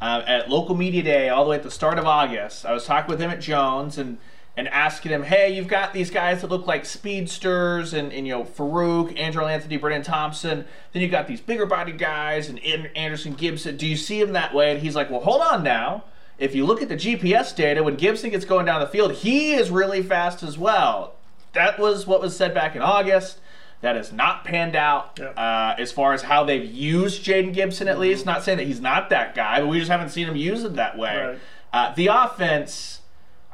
[0.00, 2.84] uh, at local media day, all the way at the start of August, I was
[2.84, 4.18] talking with him at Jones and
[4.56, 8.32] and asking him, hey, you've got these guys that look like speedsters, and, and you
[8.32, 10.64] know Farooq, Andrel Anthony, Brenen Thompson.
[10.92, 13.76] Then you got these bigger body guys and An- Anderson Gibson.
[13.76, 14.72] Do you see him that way?
[14.72, 16.04] And he's like, well, hold on now.
[16.38, 19.54] If you look at the GPS data, when Gibson gets going down the field, he
[19.54, 21.14] is really fast as well.
[21.54, 23.38] That was what was said back in August.
[23.82, 25.34] That has not panned out Yep.
[25.38, 28.24] uh, as far as how they've used Jayden Gibson, at least.
[28.26, 30.76] Not saying that he's not that guy, but we just haven't seen him use it
[30.76, 31.16] that way.
[31.16, 31.38] Right.
[31.72, 32.95] Uh, the offense,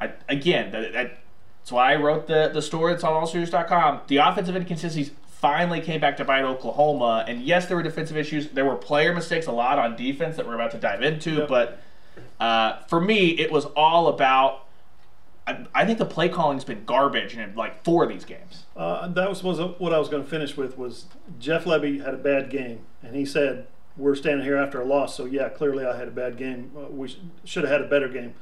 [0.03, 1.19] I, again, that, that,
[1.59, 4.01] that's why I wrote the, the story that's on allsooners.com.
[4.07, 5.11] The offensive inconsistencies
[5.43, 7.25] finally came back to bite Oklahoma.
[7.27, 8.49] And yes, there were defensive issues.
[8.49, 11.31] There were player mistakes, a lot on defense that we're about to dive into.
[11.31, 11.47] Yep.
[11.49, 11.79] But
[12.39, 14.65] uh, for me, it was all about.
[15.45, 18.63] I, I think the play calling's been garbage in like four of these games.
[18.77, 21.05] Uh, that was, was what I was going to finish with was
[21.39, 25.15] Jeff Lebby had a bad game, and he said we're standing here after a loss.
[25.15, 26.71] So yeah, clearly I had a bad game.
[26.75, 28.33] Uh, we sh- should have had a better game.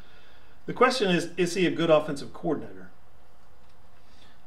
[0.65, 2.89] The question is, is he a good offensive coordinator?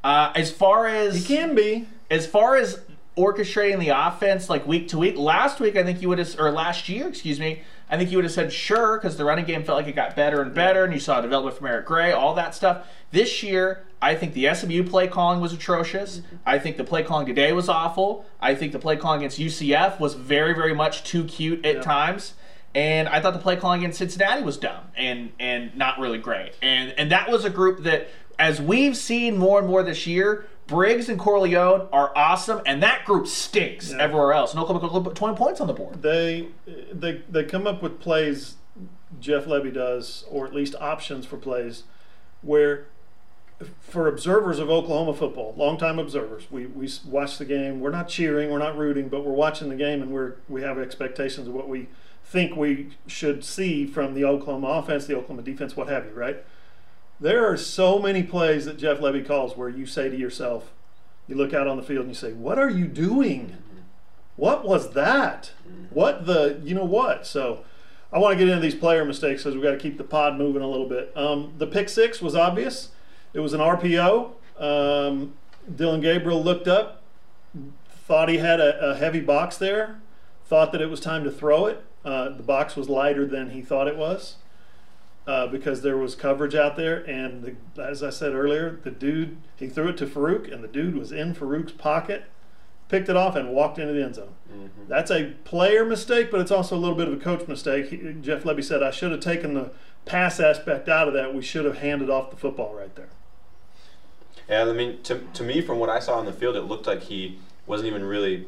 [0.03, 1.87] Uh, as far as He can be.
[2.11, 2.81] as far as
[3.17, 6.51] orchestrating the offense like week to week last week i think you would have or
[6.51, 9.63] last year excuse me i think you would have said sure because the running game
[9.63, 12.35] felt like it got better and better and you saw development from eric gray all
[12.35, 16.83] that stuff this year i think the smu play calling was atrocious i think the
[16.83, 20.75] play calling today was awful i think the play calling against ucf was very very
[20.75, 21.83] much too cute at Yeah.
[21.83, 22.35] times
[22.75, 26.53] and I thought the play calling against Cincinnati was dumb and and not really great.
[26.63, 28.09] And and that was a group that,
[28.39, 33.05] as we've seen more and more this year, Briggs and Corleone are awesome, and that
[33.05, 33.99] group stinks Yeah.
[34.03, 34.53] everywhere else.
[34.53, 36.03] And Oklahoma put 20 points on the board.
[36.03, 36.49] They
[36.93, 38.55] they they come up with plays.
[39.21, 41.85] Jeff Lebby does, or at least options for plays,
[42.43, 42.87] where
[43.81, 47.79] for observers of Oklahoma football, longtime observers, we, we watch the game.
[47.81, 50.79] We're not cheering, we're not rooting, but we're watching the game, and we're we have
[50.79, 51.87] expectations of what we
[52.25, 56.13] think we should see from the Oklahoma offense, the Oklahoma defense, what have you.
[56.13, 56.45] Right?
[57.21, 60.73] There are so many plays that Jeff Lebby calls where you say to yourself,
[61.29, 63.57] you look out on the field and you say, "What are you doing?
[64.37, 65.53] What was that?
[65.91, 67.65] What the you know what?" So.
[68.13, 70.39] I want to get into these player mistakes because we've got to keep the pod
[70.39, 71.11] moving a little bit.
[71.17, 72.91] Um, the pick six was obvious.
[73.33, 74.31] It was an RPO.
[74.57, 75.35] Um,
[75.75, 77.03] Dillon Gabriel looked up,
[77.89, 80.01] thought he had a, a heavy box there,
[80.47, 81.85] thought that it was time to throw it.
[82.05, 84.37] Uh, the box was lighter than he thought it was
[85.27, 86.99] uh, because there was coverage out there.
[87.09, 90.69] And the, as I said earlier, the dude, he threw it to Farooq, and the
[90.69, 92.25] dude was in Farooq's pocket,
[92.89, 94.35] picked it off, and walked into the end zone.
[94.89, 97.89] That's a player mistake, but it's also a little bit of a coach mistake.
[97.89, 99.71] He, Jeff Lebby said, I should have taken the
[100.05, 101.35] pass aspect out of that.
[101.35, 103.09] We should have handed off the football right there.
[104.49, 106.87] Yeah, I mean, to, to me, from what I saw on the field, it looked
[106.87, 108.47] like he wasn't even really.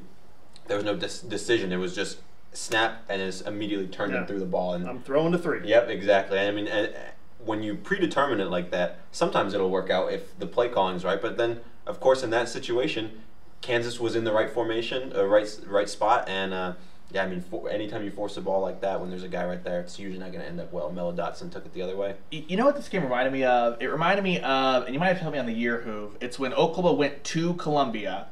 [0.66, 1.73] There was no dis- decision.
[1.73, 2.19] It was just
[2.57, 4.21] snap and is immediately turned Yeah.
[4.21, 4.75] and threw the ball.
[4.75, 5.66] And I'm throwing to three.
[5.66, 6.38] yep, exactly.
[6.38, 6.99] I mean, and, uh,
[7.45, 11.21] when you predetermine it like that, sometimes it'll work out if the play calling's right.
[11.21, 13.23] But then, of course, in that situation,
[13.61, 16.73] Kansas was in the right formation, uh, right right spot, and uh,
[17.12, 19.45] yeah, I mean, for, anytime you force a ball like that, when there's a guy
[19.45, 20.90] right there, it's usually not going to end up well.
[20.90, 22.16] Mello Dotson took it the other way.
[22.33, 23.81] You know what this game reminded me of?
[23.81, 26.11] It reminded me of, and you might have told me on the year who.
[26.21, 28.27] It's when Oklahoma went to Columbia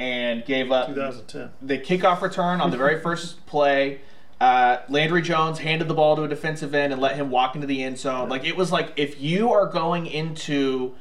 [0.00, 1.50] and gave up 2010.
[1.60, 4.00] the kickoff return on the very first play.
[4.40, 7.66] Uh, Landry Jones handed the ball to a defensive end and let him walk into
[7.66, 8.30] the end zone.
[8.30, 10.94] Like it was like if you are going into,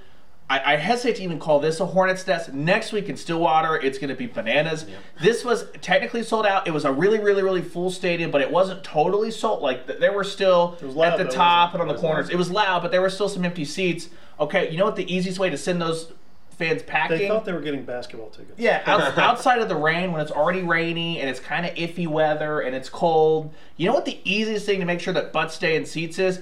[0.50, 2.52] I, I hesitate to even call this a Hornets nest.
[2.52, 4.86] Next week in Stillwater, it's going to be bananas.
[5.22, 6.68] This was technically sold out.
[6.68, 9.62] It was a really, really, really full stadium, but it wasn't totally sold.
[9.62, 12.26] Like th- there were still loud, at the top and on the corners.
[12.26, 12.34] loud.
[12.34, 14.10] It was loud, but there were still some empty seats.
[14.38, 16.12] Okay, you know what the easiest way to send those
[16.60, 17.18] fans packing?
[17.18, 18.60] They thought they were getting basketball tickets.
[18.60, 22.08] Yeah, out, outside of the rain when it's already rainy and it's kind of iffy
[22.08, 23.52] weather and it's cold.
[23.78, 26.42] You know what the easiest thing to make sure that butts stay in seats is?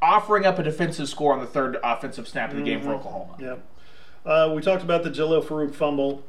[0.00, 3.36] Offering up a defensive score on the third offensive snap of the game for Oklahoma.
[3.38, 3.56] Yeah.
[4.24, 6.22] Uh, we talked about the Jalil Farooq fumble.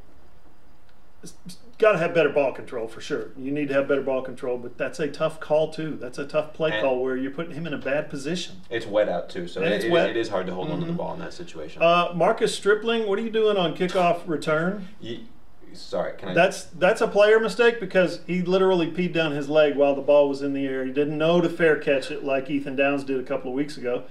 [1.80, 3.30] Got to have better ball control for sure.
[3.38, 5.98] You need to have better ball control, but that's a tough call too.
[6.00, 8.58] That's a tough play And- call where you're putting him in a bad position.
[8.70, 10.10] It's wet out too, so it, it's it- wet.
[10.10, 11.82] it is hard to hold on to the ball in that situation.
[11.82, 14.90] Uh, Marcus Stripling, what are you doing on kickoff return?
[15.00, 15.26] Ye-
[15.72, 16.34] sorry, can I?
[16.34, 20.28] That's that's a player mistake because he literally peed down his leg while the ball
[20.28, 20.84] was in the air.
[20.86, 23.78] He didn't know to fair catch it like Ethan Downs did a couple of weeks
[23.78, 24.04] ago.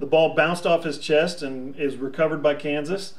[0.00, 3.14] The ball bounced off his chest and is recovered by Kansas.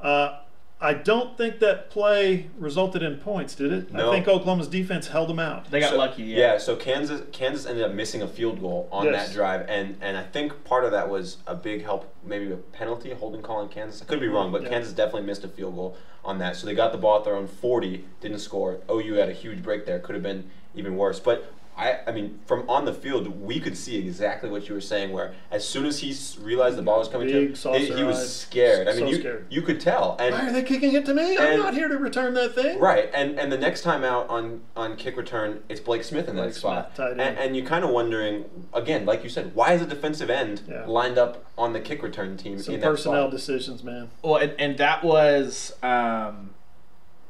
[0.00, 0.40] Uh,
[0.78, 3.88] I don't think that play resulted in points, did it?
[3.94, 5.70] I think Oklahoma's defense held them out.
[5.70, 6.22] They got So- lucky.
[6.24, 6.38] Yeah.
[6.52, 9.28] Yeah, so Kansas Kansas ended up missing a field goal on Yes.
[9.28, 12.56] that drive, and and I think part of that was a big help, maybe a
[12.56, 14.02] penalty, a holding call on Kansas.
[14.02, 14.68] I could be wrong, but Yeah.
[14.68, 16.56] Kansas definitely missed a field goal on that.
[16.56, 18.78] So they got the ball at their own 40, didn't score.
[18.90, 21.18] OU had a huge break there, could have been even worse.
[21.20, 24.80] But I, I mean, from on the field, we could see exactly what you were
[24.80, 25.12] saying.
[25.12, 28.02] Where as soon as he realized the ball was coming Big, to him, he, he
[28.02, 28.34] was eyes.
[28.34, 28.88] scared.
[28.88, 29.46] I mean, So you scared.
[29.50, 30.16] you could tell.
[30.18, 31.36] And Why are they kicking it to me?
[31.36, 32.78] I'm not here to return that thing.
[32.80, 36.36] Right, and and the next time out on on kick return, it's Blake Smith in
[36.36, 37.20] Blake that spot, Smith, tight end.
[37.20, 40.62] and, and you're kind of wondering again, like you said, why is a defensive end
[40.66, 40.86] Yeah.
[40.86, 43.30] lined up on the kick return team Some in that personnel spot?
[43.32, 44.08] decisions, man.
[44.22, 46.50] Well, and, and that was um,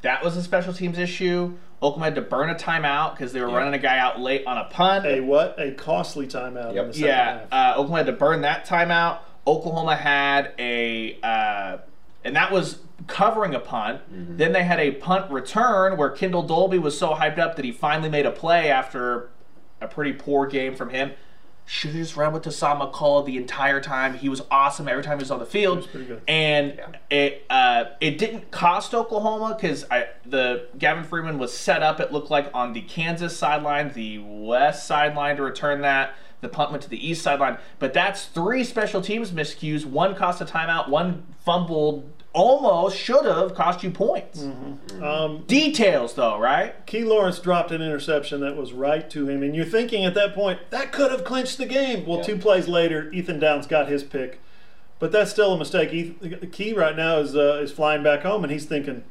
[0.03, 1.57] that was a special teams issue.
[1.83, 3.57] Oklahoma had to burn a timeout because they were Yeah.
[3.59, 5.05] running a guy out late on a punt.
[5.07, 5.57] A what?
[5.59, 6.85] A costly timeout Yep.
[6.87, 7.53] in the yeah, half.
[7.53, 9.19] uh, Oklahoma had to burn that timeout.
[9.47, 11.77] Oklahoma had a, uh,
[12.25, 14.01] and that was covering a punt.
[14.12, 14.37] Mm-hmm.
[14.39, 17.73] Then they had a punt return where Kendall Dolby was so hyped up that he
[17.73, 19.29] finally made a play after
[19.81, 21.12] a pretty poor game from him.
[21.69, 24.15] Should have just run with Tasam McCall the entire time.
[24.15, 25.79] He was awesome every time he was on the field.
[25.79, 26.23] was pretty good.
[26.29, 26.87] And Yeah.
[27.11, 29.85] it uh, it didn't cost Oklahoma because
[30.25, 31.99] the Gavin Freeman was set up.
[31.99, 36.15] It looked like on the Kansas sideline, the west sideline to return that.
[36.41, 39.85] The punt went to the east sideline, but that's three special teams miscues.
[39.85, 40.89] One cost a timeout.
[40.89, 42.09] One fumbled.
[42.37, 44.40] Almost should have cost you points.
[44.42, 45.03] Mm-hmm.
[45.03, 46.75] Um, Details though, right?
[46.85, 50.35] Key Lawrence dropped an interception that was right to him, and you're thinking at that
[50.35, 52.05] point that could have clinched the game.
[52.05, 54.38] Well, two plays later, Ethan Downs got his pick,
[54.99, 55.94] but that's still a mistake.
[55.94, 59.05] Ethan, Key right now is uh, is flying back home, and he's thinking,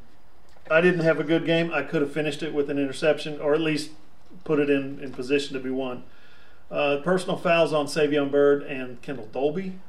[0.70, 1.72] "I didn't have a good game.
[1.74, 3.90] I could have finished it with an interception, or at least
[4.44, 6.04] put it in in position to be won."
[6.70, 9.80] Uh, personal fouls on Savion Byrd and Kendall Dolby.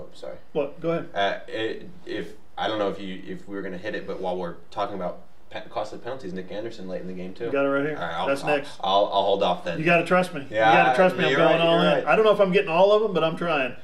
[0.00, 0.10] Okay.
[0.12, 0.36] Oh, sorry.
[0.52, 0.80] What?
[0.80, 1.08] Go ahead.
[1.14, 4.20] Uh, it, if I don't know if you if we were gonna hit it, but
[4.20, 7.46] while we're talking about pe- costly penalties, Nick Anderson late in the game too.
[7.46, 7.96] You got it right here.
[7.96, 8.70] All right, I'll, That's I'll, next.
[8.82, 9.78] I'll, I'll hold off then.
[9.78, 10.46] You got to trust me.
[10.50, 11.24] Yeah, you got to trust me.
[11.24, 11.86] I'm you're going right, all in.
[11.86, 12.06] right.
[12.06, 13.74] I don't know if I'm getting all of them, but I'm trying.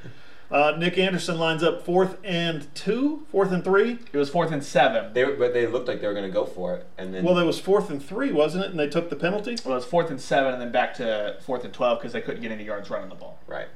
[0.49, 3.99] Uh, Nick Anderson lines up fourth and two, fourth and three.
[4.13, 5.11] It was fourth and seven.
[5.13, 7.37] They were, but they looked like they were gonna go for it, and then Well,
[7.37, 8.71] it was fourth and three, wasn't it?
[8.71, 9.57] And they took the penalty.
[9.65, 12.21] Well, it was fourth and seven, and then back to fourth and twelve because they
[12.21, 13.39] couldn't get any yards running the ball.
[13.47, 13.67] right.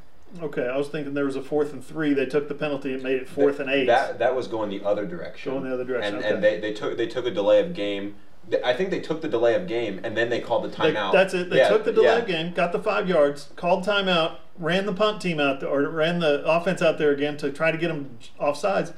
[0.41, 2.13] Okay, I was thinking there was a fourth and three.
[2.13, 2.93] They took the penalty.
[2.93, 3.85] It made it fourth and eight.
[3.85, 5.51] That that was going the other direction.
[5.51, 6.33] Going the other direction, And okay.
[6.35, 8.15] and they, they took they took a delay of game.
[8.63, 11.11] I think they took the delay of game and then they called the They- timeout.
[11.13, 11.49] that's it.
[11.49, 12.25] They Yeah, took the delay yeah.
[12.25, 16.19] game, got the five yards, called timeout, ran the punt team out there, or ran
[16.19, 18.93] the offense out there again to try to get them off sides.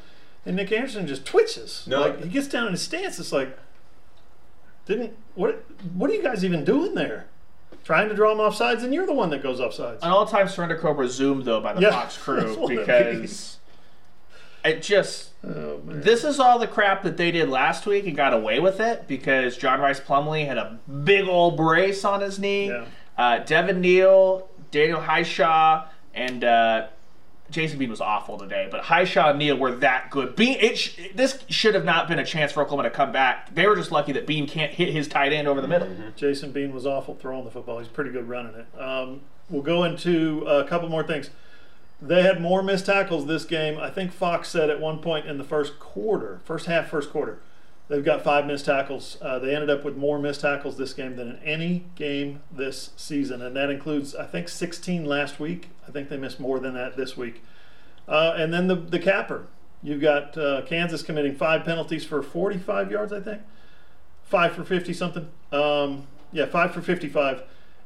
[0.46, 1.84] And Nick Anderson just twitches.
[1.88, 2.02] No.
[2.02, 3.20] like he gets down in his stance.
[3.20, 3.58] It's like,
[4.86, 5.64] didn't what?
[5.94, 7.26] What are you guys even doing there?
[7.84, 10.04] Trying to draw him off sides, and you're the one that goes off sides.
[10.04, 13.58] An all-time surrender cobra zoomed though by the Yeah, Fox crew because
[14.64, 18.34] it just Oh this is all the crap that they did last week and got
[18.34, 22.68] away with it because John Rhys Plumlee had a big old brace on his knee.
[22.70, 22.86] Yeah.
[23.18, 26.88] Uh, Devin Neal, Daniel Hishaw, and uh,
[27.54, 30.36] Jason Bean was awful today, but Hishaw and Neal were that good.
[30.36, 33.54] Bean, it sh- this should have not been a chance for Oklahoma to come back.
[33.54, 35.88] They were just lucky that Bean can't hit his tight end over the middle.
[36.16, 37.80] Jason Bean was awful throwing the football.
[37.80, 38.82] He's pretty good running it.
[38.82, 41.30] Um, we'll go into a couple more things.
[42.02, 43.78] They had more missed tackles this game.
[43.80, 47.40] I think Fox said at one point in the first quarter, first half, first quarter,
[47.94, 49.18] they've got five missed tackles.
[49.22, 52.92] Uh, they ended up with more missed tackles this game than in any game this
[52.96, 55.70] season, and that includes I think 16 last week.
[55.88, 57.44] I think they missed more than that this week.
[58.08, 59.48] Uh, and then the the capper.
[59.82, 63.42] You've got uh, Kansas committing five penalties for 45 yards, I think
[64.34, 65.30] five for 50 something.
[65.52, 67.44] Um, yeah, five for 55.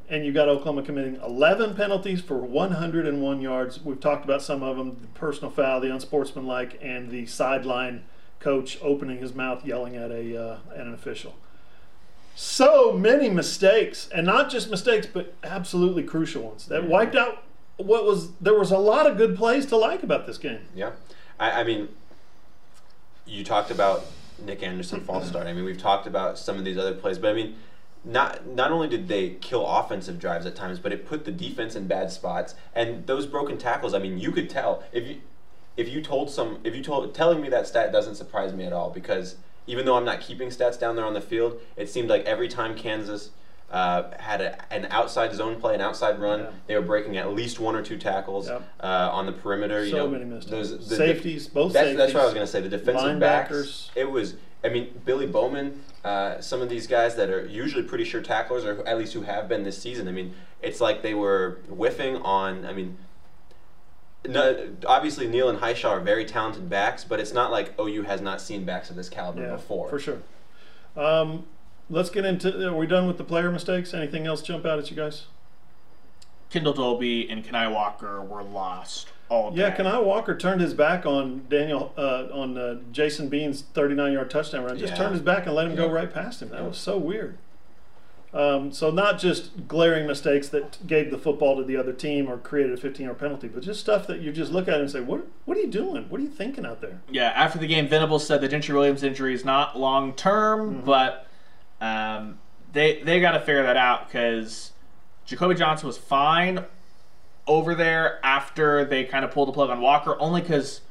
[0.09, 3.83] And you've got Oklahoma committing 11 penalties for 101 yards.
[3.83, 8.05] We've talked about some of them the personal foul, the unsportsmanlike, and the sideline
[8.39, 11.35] coach opening his mouth yelling at, a, uh, at an official.
[12.35, 17.43] So many mistakes, and not just mistakes, but absolutely crucial ones that wiped out
[17.77, 18.31] what was.
[18.33, 20.61] There was a lot of good plays to like about this game.
[20.75, 20.91] Yeah,
[21.39, 21.89] I, I mean,
[23.25, 24.05] you talked about
[24.43, 25.47] Nick Anderson false start.
[25.47, 27.55] I mean, we've talked about some of these other plays, but I mean,
[28.03, 31.75] not not only did they kill offensive drives at times, but it put the defense
[31.75, 32.55] in bad spots.
[32.73, 35.21] And those broken tackles, I mean, you could tell if you
[35.77, 38.73] if you told some, if you told, telling me that stat doesn't surprise me at
[38.73, 39.35] all because
[39.67, 42.47] even though I'm not keeping stats down there on the field, it seemed like every
[42.47, 43.29] time Kansas
[43.69, 46.49] uh, had a, an outside zone play, an outside run, Yeah.
[46.67, 48.63] they were breaking at least one or two tackles Yep.
[48.79, 49.83] uh, on the perimeter.
[49.83, 52.45] you So know, many missed those- the- Safeties, both That's, that's what I was going
[52.45, 52.61] to say.
[52.61, 53.91] The defensive backs.
[53.95, 54.35] It was.
[54.63, 55.83] I mean, Billy Bowman.
[56.03, 59.21] Uh, some of these guys that are usually pretty sure tacklers, or at least who
[59.23, 60.07] have been this season.
[60.07, 62.65] I mean, it's like they were whiffing on.
[62.65, 62.97] I mean,
[64.27, 68.21] no, obviously Neal and Hishaw are very talented backs, but it's not like OU has
[68.21, 69.89] not seen backs of this caliber Yeah, before.
[69.89, 70.19] for sure.
[70.95, 71.45] Um,
[71.89, 72.67] let's get into.
[72.67, 73.93] Are we done with the player mistakes?
[73.93, 75.25] Anything else jump out at you guys?
[76.49, 79.57] Kendall Dolby and Kani Walker were lost all day.
[79.61, 84.63] Yeah, Kani Walker turned his back on Daniel uh, on uh, Jason Bean's 39-yard touchdown
[84.63, 84.77] run.
[84.77, 84.97] Just Yeah.
[84.99, 86.49] turned his back and let him go right past him.
[86.49, 86.67] That Yeah.
[86.67, 87.37] was so weird.
[88.33, 92.37] Um, so not just glaring mistakes that gave the football to the other team or
[92.37, 95.25] created a 15-yard penalty, but just stuff that you just look at and say, "What?
[95.45, 96.09] What are you doing?
[96.09, 99.01] What are you thinking out there?" Yeah, after the game, Venables said the Gentry Williams
[99.01, 100.85] injury is not long term, Mm-hmm.
[100.85, 101.27] but
[101.79, 102.39] um,
[102.73, 104.73] they they got to figure that out because
[105.25, 106.65] Jacoby Johnson was fine
[107.47, 110.81] over there after they kind of pulled the plug on Walker, only because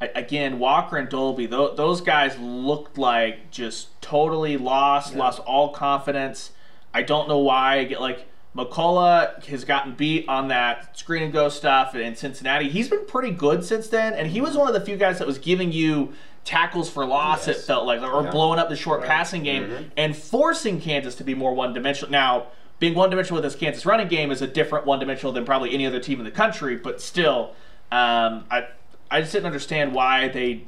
[0.00, 5.18] again Walker and Dolby tho- those guys looked like just totally lost, Yeah.
[5.18, 6.52] lost all confidence.
[6.94, 7.78] I don't know why.
[7.78, 8.26] I get like.
[8.56, 12.68] McCullough has gotten beat on that screen and go stuff in Cincinnati.
[12.68, 15.26] He's been pretty good since then, and he was one of the few guys that
[15.28, 16.12] was giving you
[16.44, 17.46] tackles for loss.
[17.46, 18.30] It felt like, or Yeah.
[18.30, 19.08] blowing up the short Right.
[19.08, 19.90] passing game, Mhm.
[19.96, 22.10] and forcing Kansas to be more one dimensional.
[22.10, 22.44] Now,
[22.80, 25.72] being one dimensional with this Kansas running game is a different one dimensional than probably
[25.72, 27.50] any other team in the country, but still,
[27.92, 28.64] um, I
[29.10, 30.62] I just didn't understand why they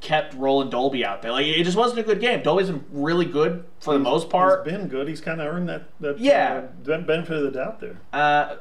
[0.00, 1.32] kept rolling Dolby out there.
[1.32, 2.42] Like it just wasn't a good game.
[2.42, 4.64] Dolby's been really good for the most part.
[4.66, 5.08] He's been good.
[5.08, 6.62] He's kind of earned that that Yeah.
[6.88, 7.98] uh, benefit of the doubt there.
[8.12, 8.56] Uh,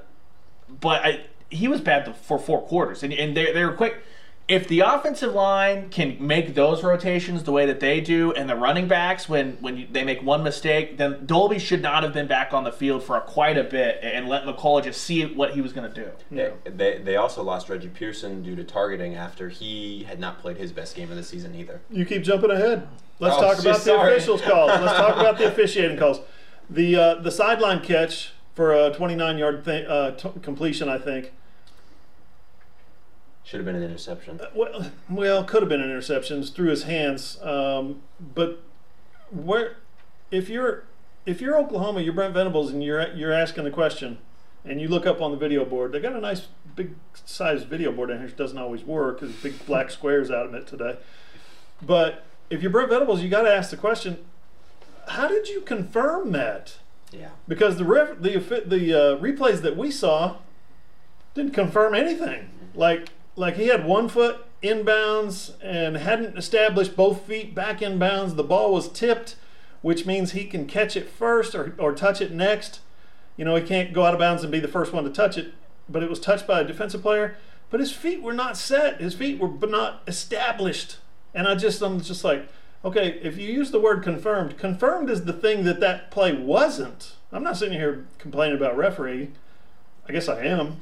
[0.81, 4.01] but I, he was bad for four quarters, and, and they, they were quick.
[4.47, 8.55] If the offensive line can make those rotations the way that they do, and the
[8.55, 12.27] running backs, when when you, they make one mistake, then Dolby should not have been
[12.27, 15.59] back on the field for quite a bit, and let McCullough just see what he
[15.59, 16.11] was going to do.
[16.31, 16.49] Yeah.
[16.63, 20.55] They, they, they also lost Reggie Pearson due to targeting after he had not played
[20.55, 21.81] his best game of the season either.
[21.89, 22.87] You keep jumping ahead.
[23.19, 24.69] Let's Oh, talk so about the officials' calls.
[24.69, 26.21] Let's talk about the officiating calls.
[26.69, 31.33] The uh, the sideline catch for a 29 yard th- uh, t- completion, I think.
[33.47, 34.41] Should have been an interception.
[34.53, 37.41] Well, well, could have been an interception through his hands.
[37.41, 38.61] Um, but
[39.31, 39.77] where,
[40.31, 40.83] if you're
[41.25, 44.17] if you're Oklahoma, you're Brent Venables, and you're you're asking the question,
[44.65, 45.93] and you look up on the video board.
[45.93, 48.27] They got a nice big sized video board in here.
[48.27, 50.97] It doesn't always work because big black squares out of it today.
[51.81, 54.25] But if you're Brent Venables, you got to ask the question:
[55.07, 56.79] How did you confirm that?
[57.13, 57.29] Yeah.
[57.47, 60.35] Because the ref, the the uh, replays that we saw
[61.33, 62.49] didn't confirm anything.
[62.75, 63.07] Like
[63.37, 68.35] like he had one foot inbounds and hadn't established both feet back inbounds.
[68.35, 69.35] The ball was tipped,
[69.81, 72.81] which means he can catch it first or, or touch it next.
[73.37, 75.37] You know, he can't go out of bounds and be the first one to touch
[75.37, 75.53] it,
[75.87, 77.37] but it was touched by a defensive player.
[77.69, 78.99] But his feet were not set.
[78.99, 80.97] His feet were not established.
[81.35, 82.49] And I just, I'm just like,
[82.83, 87.13] okay, if you use the word confirmed, confirmed is the thing that that play wasn't.
[87.31, 89.31] I'm not sitting here complaining about referee.
[90.07, 90.77] I guess I am,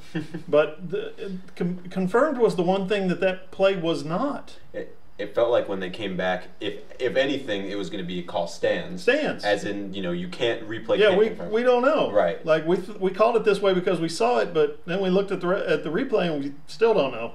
[0.48, 4.56] but the, con- confirmed was the one thing that that play was not.
[4.72, 8.06] It, it felt like when they came back, if if anything, it was going to
[8.06, 9.02] be a call stands.
[9.02, 9.44] Stands.
[9.44, 10.98] As in, you know, you can't replay.
[10.98, 11.50] Yeah, can't we, confirm.
[11.50, 12.12] we don't know.
[12.12, 12.44] Right.
[12.44, 15.08] Like we th- we called it this way because we saw it, but then we
[15.08, 17.32] looked at the re- at the replay and we still don't know.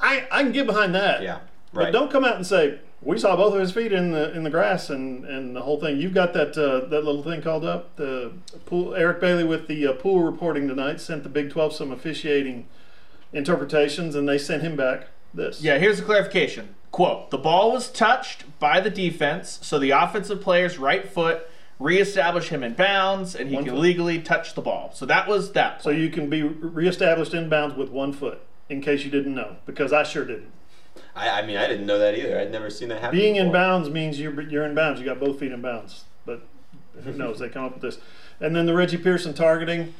[0.00, 1.22] I I can get behind that.
[1.22, 1.40] Yeah.
[1.72, 4.44] But don't come out and say we saw both of his feet in the in
[4.44, 5.98] the grass and, and the whole thing.
[5.98, 8.32] You've got that uh, that little thing called up the
[8.66, 8.94] pool.
[8.94, 12.66] Eric Bailey with the uh, pool reporting tonight sent the Big Twelve some officiating
[13.32, 15.62] interpretations, and they sent him back this.
[15.62, 16.74] Yeah, here's the clarification.
[16.90, 22.50] Quote, the ball was touched by the defense, so the offensive player's right foot reestablish
[22.50, 23.80] him in bounds, and he One can foot.
[23.80, 24.92] legally touch the ball.
[24.92, 25.82] So that was that.
[25.82, 29.56] So you can be reestablished in bounds with one foot, in case you didn't know,
[29.64, 30.52] because I sure didn't.
[31.14, 32.38] I, I mean, I didn't know that either.
[32.38, 33.18] I'd never seen that happen.
[33.18, 34.98] Being in bounds means you're you're in bounds.
[35.00, 36.04] You got both feet in bounds.
[36.24, 36.42] But
[37.04, 37.38] who knows?
[37.38, 37.98] They come up with this.
[38.40, 39.94] And then the Reggie Pearson targeting.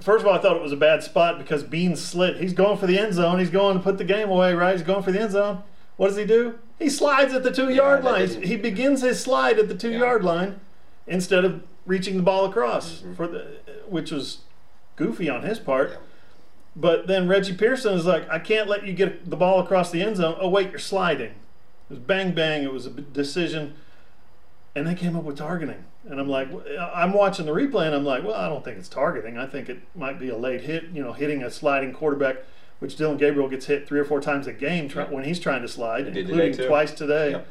[0.00, 2.36] First of all, I thought it was a bad spot because Bean slid.
[2.36, 3.38] He's going for the end zone.
[3.40, 4.72] He's going to put the game away, right?
[4.76, 5.62] He's going for the end zone.
[5.96, 6.58] What does he do?
[6.78, 8.28] He slides at the two yard line.
[8.42, 9.98] He begins his slide at the two Yeah.
[9.98, 10.60] yard line
[11.08, 13.14] instead of reaching the ball across, Mm-hmm.
[13.14, 13.46] for the,
[13.88, 14.38] which was
[14.94, 15.90] goofy on his part.
[15.90, 15.96] Yeah.
[16.80, 20.00] But then Reggie Pearson is like, I can't let you get the ball across the
[20.00, 20.36] end zone.
[20.40, 21.30] Oh, wait, you're sliding.
[21.30, 21.34] It
[21.90, 22.62] was bang bang.
[22.62, 23.74] It was a decision.
[24.76, 25.84] And they came up with targeting.
[26.08, 26.48] And I'm like,
[26.94, 29.36] I'm watching the replay and I'm like, well, I don't think it's targeting.
[29.36, 32.36] I think it might be a late hit, you know, hitting a sliding quarterback.
[32.78, 35.10] which Dillon Gabriel gets hit three or four times a game try, Yeah.
[35.10, 37.42] when he's trying to slide, including today, twice today.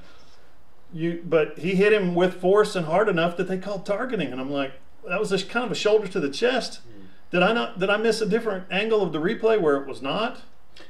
[0.94, 4.40] You, but he hit him with force and hard enough that they called targeting, and
[4.40, 4.72] I'm like,
[5.06, 6.80] that was just kind of a shoulder to the chest.
[6.80, 6.97] Hmm.
[7.32, 7.80] Did I not?
[7.80, 10.42] Did I miss a different angle of the replay where it was not?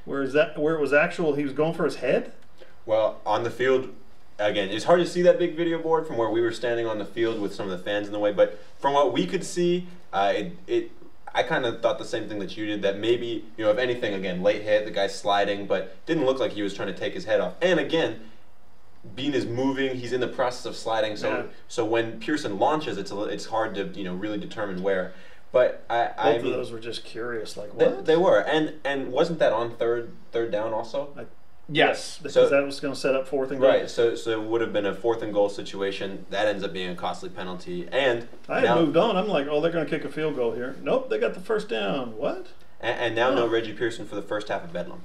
[0.05, 0.57] Where is that?
[0.57, 1.33] Where it was actual?
[1.33, 2.33] He was going for his head.
[2.85, 3.89] Well, on the field,
[4.38, 6.99] again, it's hard to see that big video board from where we were standing on
[6.99, 8.31] the field with some of the fans in the way.
[8.31, 10.91] But from what we could see, uh, it, it
[11.33, 12.81] I kind of thought the same thing that you did.
[12.83, 16.39] That maybe you know, if anything, again, late hit, the guy's sliding, but didn't look
[16.39, 17.53] like he was trying to take his head off.
[17.61, 18.21] And again.
[19.15, 21.15] Bean is moving; he's in the process of sliding.
[21.15, 21.43] So, Yeah.
[21.69, 25.13] so when Pearson launches, it's a, it's hard to you know really determine where.
[25.51, 27.55] But I, Both I of mean, those were just curious.
[27.57, 28.05] Like what?
[28.05, 31.09] they were, and and wasn't that on third third down also?
[31.69, 32.17] Yes.
[32.17, 33.69] because So- that was going to set up fourth and goal.
[33.69, 36.25] Right, so so it would have been a fourth and goal situation.
[36.29, 39.17] That ends up being a costly penalty, and I had now, moved on.
[39.17, 40.75] I'm like, oh, they're going to kick a field goal here.
[40.81, 42.15] Nope, they got the first down.
[42.17, 42.47] What?
[42.79, 45.01] and, and now no Reggie Pearson for the first half of Bedlam.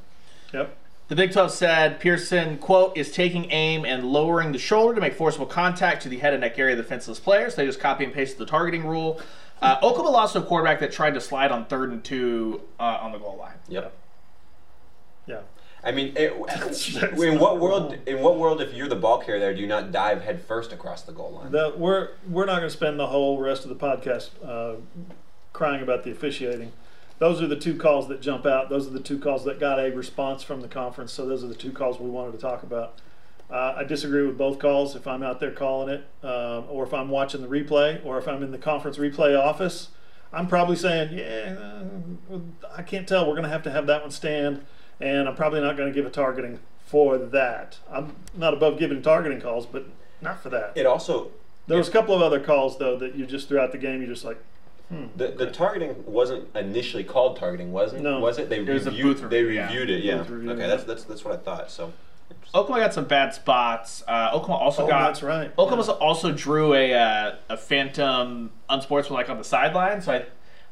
[0.52, 0.76] Yep.
[1.08, 5.14] The Big 12 said Pearson, quote, is taking aim and lowering the shoulder to make
[5.14, 7.54] forcible contact to the head and neck area of the defenseless players.
[7.54, 9.20] They just copy and paste the targeting rule.
[9.62, 12.98] Uh, Oklahoma lost to a quarterback that tried to slide on third and two uh,
[13.00, 13.54] on the goal line.
[13.68, 13.92] Yep.
[15.26, 15.40] Yeah.
[15.84, 16.32] I mean, it,
[17.18, 17.92] in what world?
[17.92, 17.98] wrong.
[18.06, 20.72] In what world, if you're the ball carrier there, do you not dive head first
[20.72, 21.52] across the goal line?
[21.52, 24.80] That we're we're not going to spend the whole rest of the podcast uh,
[25.52, 26.72] crying about the officiating.
[27.18, 28.68] Those are the two calls that jump out.
[28.68, 31.12] Those are the two calls that got a response from the conference.
[31.12, 32.94] So those are the two calls we wanted to talk about.
[33.52, 34.96] Uh, I disagree with both calls.
[34.96, 38.26] If I'm out there calling it, uh, or if I'm watching the replay, or if
[38.26, 39.88] I'm in the conference replay office,
[40.32, 41.56] I'm probably saying, "Yeah,
[42.32, 42.38] uh,
[42.74, 43.26] I can't tell.
[43.26, 44.64] We're going to have to have that one stand,
[45.00, 47.78] and I'm probably not going to give a targeting for that.
[47.90, 49.84] I'm not above giving targeting calls, but
[50.22, 51.30] not for that." it also
[51.66, 54.06] There was a couple of other calls though that you just throughout the game you
[54.06, 54.42] just like,
[55.16, 58.20] the, the targeting wasn't initially called targeting, wasn't No.
[58.20, 58.48] Was it?
[58.48, 59.20] They was a reviewed.
[59.20, 59.66] booth they review, yeah.
[59.66, 60.04] reviewed it.
[60.04, 60.16] Yeah.
[60.18, 60.66] Booth review, okay, yeah.
[60.68, 61.70] that's that's that's what I thought.
[61.70, 61.92] So.
[62.54, 64.02] Oklahoma got some bad spots.
[64.06, 65.08] Uh, Oklahoma also oh, got.
[65.08, 65.52] that's right.
[65.58, 70.00] Oklahoma also drew a uh, a phantom unsportsmanlike on the sideline.
[70.02, 70.24] So I,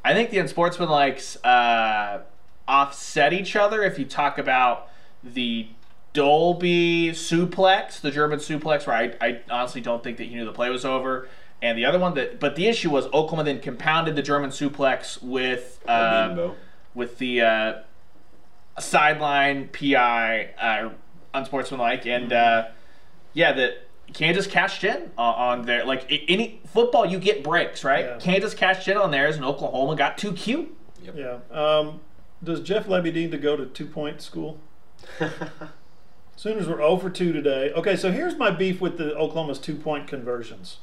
[0.04, 2.22] I think the unsportsmanlikes uh,
[2.68, 3.82] offset each other.
[3.82, 4.88] If you talk about
[5.22, 5.68] the
[6.12, 10.52] Dolby suplex, the German suplex, where I, I honestly don't think that he knew the
[10.52, 11.28] play was over.
[11.62, 15.22] And the other one that, but the issue was Oklahoma then compounded the German suplex
[15.22, 16.50] with uh,
[16.94, 17.74] with the uh,
[18.78, 20.90] sideline PI uh,
[21.34, 22.68] unsportsmanlike, and uh,
[23.32, 25.84] yeah, that Kansas cashed in on, on there.
[25.84, 28.04] Like any football, you get breaks, right?
[28.04, 28.18] Yeah.
[28.18, 30.74] Kansas cashed in on theirs, and Oklahoma got too cute.
[31.14, 31.38] Yeah.
[31.50, 32.00] Um,
[32.42, 34.58] does Jeff Lebby need to go to two point school?
[36.36, 37.70] Sooners were 0 for 2 today.
[37.72, 40.78] Okay, so here's my beef with the Oklahoma's two point conversions.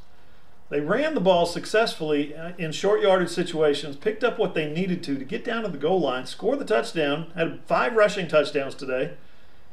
[0.69, 5.01] They ran the ball successfully uh, in short yardage situations, picked up what they needed
[5.03, 8.75] to to get down to the goal line, score the touchdown, had five rushing touchdowns
[8.75, 9.13] today,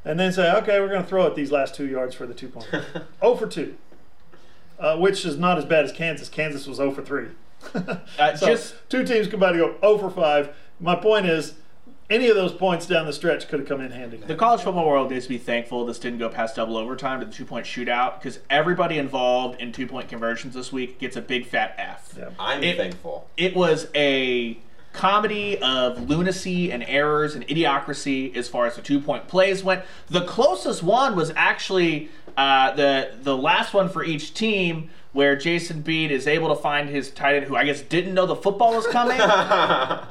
[0.05, 2.35] and then say, okay, we're going to throw it these last two yards for the
[2.35, 2.67] two point.
[3.21, 3.77] 0 for 2,
[4.79, 6.29] uh, which is not as bad as Kansas.
[6.29, 7.29] Kansas was 0 for 3.
[8.19, 10.55] Uh, So just two teams combined to go 0 for 5.
[10.81, 11.55] My point is,
[12.11, 14.19] any of those points down the stretch could have come in handy.
[14.19, 17.25] the college football world needs to be thankful this didn't go past double overtime to
[17.27, 21.23] the two point shootout because everybody involved in two point conversions this week gets a
[21.23, 22.13] big fat F.
[22.19, 22.29] Yeah.
[22.39, 23.27] I'm It- thankful.
[23.39, 24.59] it was a
[24.95, 29.83] comedy of lunacy and errors and idiocracy as far as the two point plays went.
[30.09, 35.83] The closest one was actually uh, the the last one for each team, where Jason
[35.83, 38.75] Bean is able to find his tight end, who I guess didn't know the football
[38.75, 39.19] was coming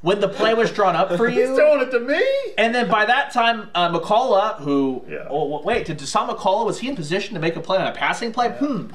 [0.00, 2.22] when the play was drawn up for you, He's throwing it to me?
[2.58, 5.26] And then by that time, uh, McCullough, who Yeah.
[5.30, 7.92] oh wait, did Dasan McCullough was he in position to make a play on a
[7.92, 8.50] passing play?
[8.50, 8.86] Hmm,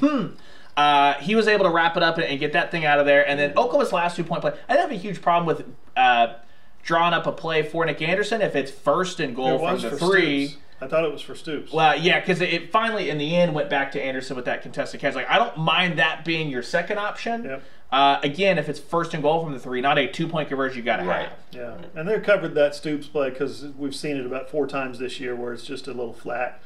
[0.00, 0.26] hmm.
[0.76, 3.06] Uh, he was able to wrap it up and, and get that thing out of
[3.06, 3.26] there.
[3.26, 4.52] And then Oklahoma's last two point play.
[4.68, 5.64] I didn't have a huge problem with
[5.96, 6.34] uh,
[6.82, 9.82] drawing up a play for Nic Anderson if it's first and goal It from was
[9.82, 10.46] the for three.
[10.48, 10.62] Stoops.
[10.78, 11.72] I thought it was for Stoops.
[11.72, 14.60] Well, yeah, because it, it finally in the end went back to Anderson with that
[14.60, 15.14] contested catch.
[15.14, 17.44] Like I don't mind that being your second option.
[17.44, 17.62] Yep.
[17.90, 20.76] Uh, again, if it's first and goal from the three, not a two point conversion,
[20.78, 21.28] you got to Right.
[21.30, 21.38] have.
[21.52, 25.18] Yeah, and they covered that Stoops play because we've seen it about four times this
[25.18, 26.60] year where it's just a little flat,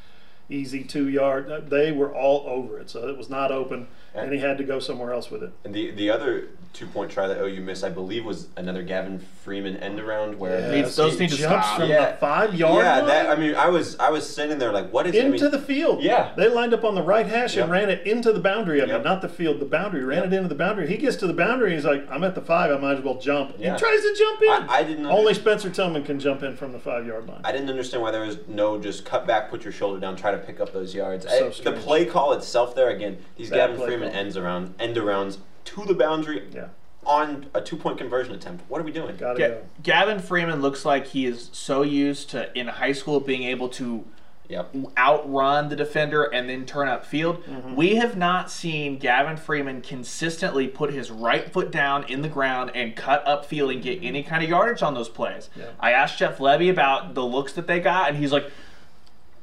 [0.48, 1.68] easy two yard.
[1.70, 4.78] They were all over it, so it was not open, and he had to go
[4.78, 5.52] somewhere else with it.
[5.64, 9.18] And the the other two point try that OU missed, I believe, was another Gavin
[9.42, 11.80] Freeman end around where Needs- those he need to jumps stop.
[11.80, 12.12] from Yeah.
[12.12, 14.92] the five yard yeah, line that I mean, I was I was sitting there like,
[14.92, 16.00] what is I into mean, the field.
[16.00, 16.30] Yeah.
[16.36, 17.64] they lined up on the right hash Yep.
[17.64, 18.80] and ran it into the boundary.
[18.82, 19.04] I mean, Yep.
[19.04, 20.04] not the field, the boundary.
[20.04, 20.32] Ran Yep.
[20.32, 20.86] it into the boundary.
[20.86, 21.74] He gets to the boundary.
[21.74, 22.70] He's like, I'm at the five.
[22.70, 23.54] I might as well jump.
[23.58, 23.72] Yeah.
[23.72, 24.48] He tries to jump in.
[24.70, 25.10] I, I didn't know.
[25.10, 27.40] Only under- Spencer Tillman can jump in from the five yard line.
[27.42, 30.30] I didn't understand why there was no just cut back, put your shoulder down, try
[30.30, 31.26] to pick up those yards.
[31.28, 34.16] So I- the play call itself there again, these Bad Gavin Freeman call.
[34.16, 36.48] ends around end arounds to the boundary.
[36.52, 36.68] yeah.
[37.04, 38.62] on a two point conversion attempt.
[38.68, 39.16] What are we doing?
[39.16, 39.62] Gotta Ga- go.
[39.82, 44.04] Gavin Freeman looks like he is so used to in high school being able to
[44.48, 44.74] Yep.
[44.98, 47.44] outrun the defender and then turn upfield.
[47.44, 47.76] Mm-hmm.
[47.76, 52.72] We have not seen Gavin Freeman consistently put his right foot down in the ground
[52.74, 55.50] and cut up field and get any kind of yardage on those plays.
[55.54, 55.66] Yeah.
[55.78, 58.50] I asked Jeff Lebby about the looks that they got, and he's like,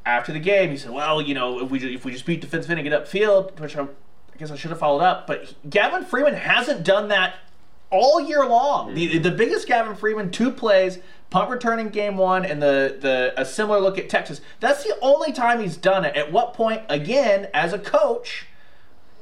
[0.05, 2.69] after the game, he said, "Well, you know, if we if we just beat defensive
[2.69, 3.87] end and get upfield, which I,
[4.37, 7.37] I guess I should have followed up, but Gavin Freeman hasn't done that
[7.89, 8.93] all year long.
[8.93, 10.99] The, the biggest Gavin Freeman two plays,
[11.31, 14.39] punt return in game one, and the the a similar look at Texas.
[14.59, 16.15] That's the only time he's done it.
[16.15, 18.45] At what point, again, as a coach,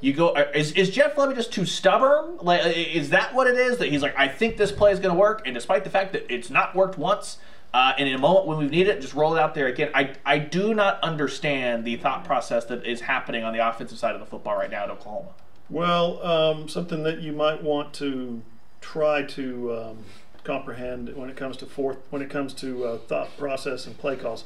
[0.01, 0.31] you go?
[0.31, 2.37] uh, Is, is Jeff Lebby just too stubborn?
[2.41, 3.77] Like, is that what it is?
[3.77, 6.11] That he's like, I think this play is going to work, and despite the fact
[6.11, 7.37] that it's not worked once.
[7.75, 9.91] Uh, and in a moment when we need it, just roll it out there again.
[9.93, 14.15] I, I do not understand the thought process that is happening on the offensive side
[14.15, 15.31] of the football right now at Oklahoma.
[15.69, 18.41] Well, um, something that you might want to
[18.79, 19.97] try to um,
[20.45, 24.15] comprehend when it comes to fourth, when it comes to uh, thought process and play
[24.15, 24.45] calls,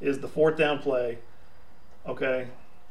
[0.00, 1.18] is the fourth down play.
[2.06, 2.46] Okay,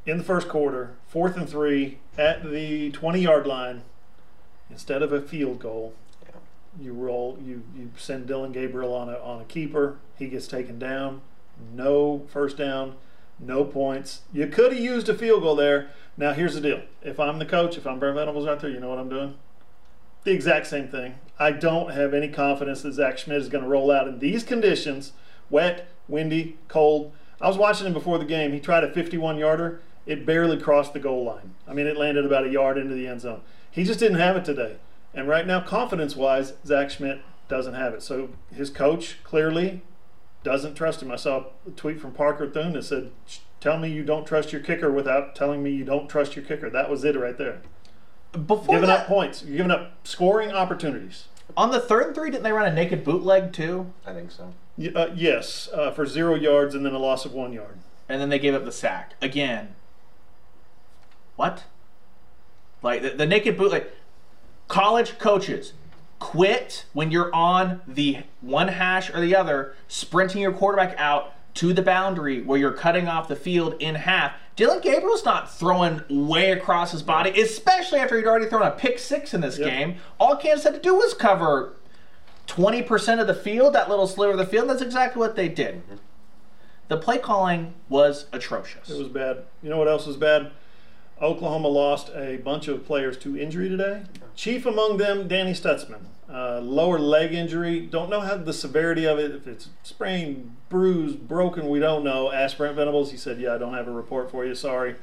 [0.05, 3.81] in the first quarter, fourth and three at the twenty-yard line,
[4.69, 5.95] instead of a field goal,
[6.79, 9.97] you roll, you you send Dillon Gabriel on a on a keeper.
[10.17, 11.21] He gets taken down.
[11.73, 12.95] No first down,
[13.39, 14.21] no points.
[14.31, 15.89] You could have used a field goal there.
[16.17, 18.79] Now here's the deal: if I'm the coach, if I'm Brent Venables out there, you
[18.79, 19.35] know what I'm doing?
[20.23, 21.15] The exact same thing.
[21.39, 24.43] I don't have any confidence that Zach Schmit is going to roll out in these
[24.43, 25.13] conditions:
[25.49, 27.13] wet, windy, cold.
[27.41, 28.51] I was watching him before the game.
[28.51, 29.81] He tried a 51 yarder.
[30.05, 31.53] It barely crossed the goal line.
[31.67, 33.41] I mean, it landed about a yard into the end zone.
[33.71, 34.77] He just didn't have it today.
[35.13, 38.03] And right now, confidence wise, Zach Schmit doesn't have it.
[38.03, 39.81] So his coach clearly
[40.43, 41.11] doesn't trust him.
[41.11, 43.11] I saw a tweet from Parker Thune that said,
[43.59, 46.69] Tell me you don't trust your kicker without telling me you don't trust your kicker.
[46.69, 47.61] That was it right there.
[48.31, 49.43] Before giving that, up points.
[49.43, 51.25] You're giving up scoring opportunities.
[51.57, 53.91] on the third and three, didn't they run a naked bootleg too?
[54.05, 54.53] I think so.
[54.95, 57.79] Uh, yes, uh, for zero yards and then a loss of one yard.
[58.07, 59.75] and then they gave up the sack again.
[61.35, 61.63] What?
[62.81, 63.93] Like the, the naked bootleg like
[64.69, 65.73] college coaches
[66.19, 71.73] quit when you're on the one hash or the other, sprinting your quarterback out to
[71.73, 74.33] the boundary where you're cutting off the field in half.
[74.55, 78.99] Dillon Gabriel's not throwing way across his body, especially after he'd already thrown a pick
[78.99, 79.69] six in this Yep.
[79.69, 79.95] game.
[80.19, 81.73] All Kansas had to do was cover
[82.47, 84.69] 20% of the field, that little sliver of the field.
[84.69, 85.75] That's exactly what they did.
[85.85, 85.95] Mm-hmm.
[86.89, 88.89] The play calling was atrocious.
[88.89, 89.43] It was bad.
[89.61, 90.51] You know what else was bad?
[91.21, 94.03] Oklahoma lost a bunch of players to injury today.
[94.39, 96.05] Chief among them, Danny Stutsman.
[96.31, 97.81] Uh, lower leg injury.
[97.81, 99.31] Don't know how the severity of it.
[99.31, 102.31] If it's sprained, bruised, broken, we don't know.
[102.31, 103.11] Asked Brent Venables.
[103.11, 104.55] He said, "Yeah, I don't have a report for you.
[104.55, 104.95] Sorry."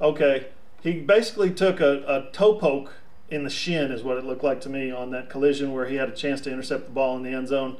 [0.00, 0.46] Okay.
[0.82, 2.94] He basically took a, a toe poke
[3.28, 5.96] in the shin, is what it looked like to me on that collision where he
[5.96, 7.76] had a chance to intercept the ball in the end zone.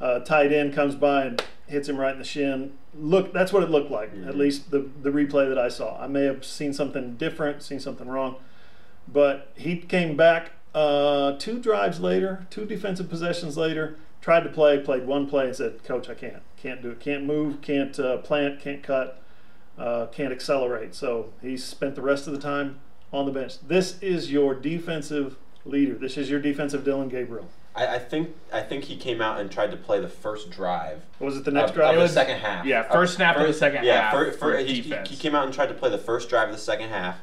[0.00, 2.74] Uh, tight end comes by and hits him right in the shin.
[2.94, 4.12] Look, that's what it looked like.
[4.24, 6.00] At least the the replay that I saw.
[6.00, 8.36] I may have seen something different, seen something wrong,
[9.12, 13.96] but he came back uh, two drives later, two defensive possessions later.
[14.20, 17.24] Tried to play, played one play, and said, "Coach, I can't, can't do it, can't
[17.24, 19.22] move, can't uh, plant, can't cut,
[19.78, 22.80] uh, can't accelerate." So he spent the rest of the time
[23.12, 23.54] on the bench.
[23.66, 25.94] This is your defensive leader.
[25.94, 27.48] This is your defensive Dillon Gabriel.
[27.74, 31.02] I, I think I think he came out and tried to play the first drive
[31.20, 31.90] Was it the next of, drive?
[31.90, 32.66] of the was- second half.
[32.66, 35.16] yeah, Uh, first snap of the second yeah, half fir- for fir- he, he- he
[35.16, 37.18] came out and tried to play the first drive of the second half.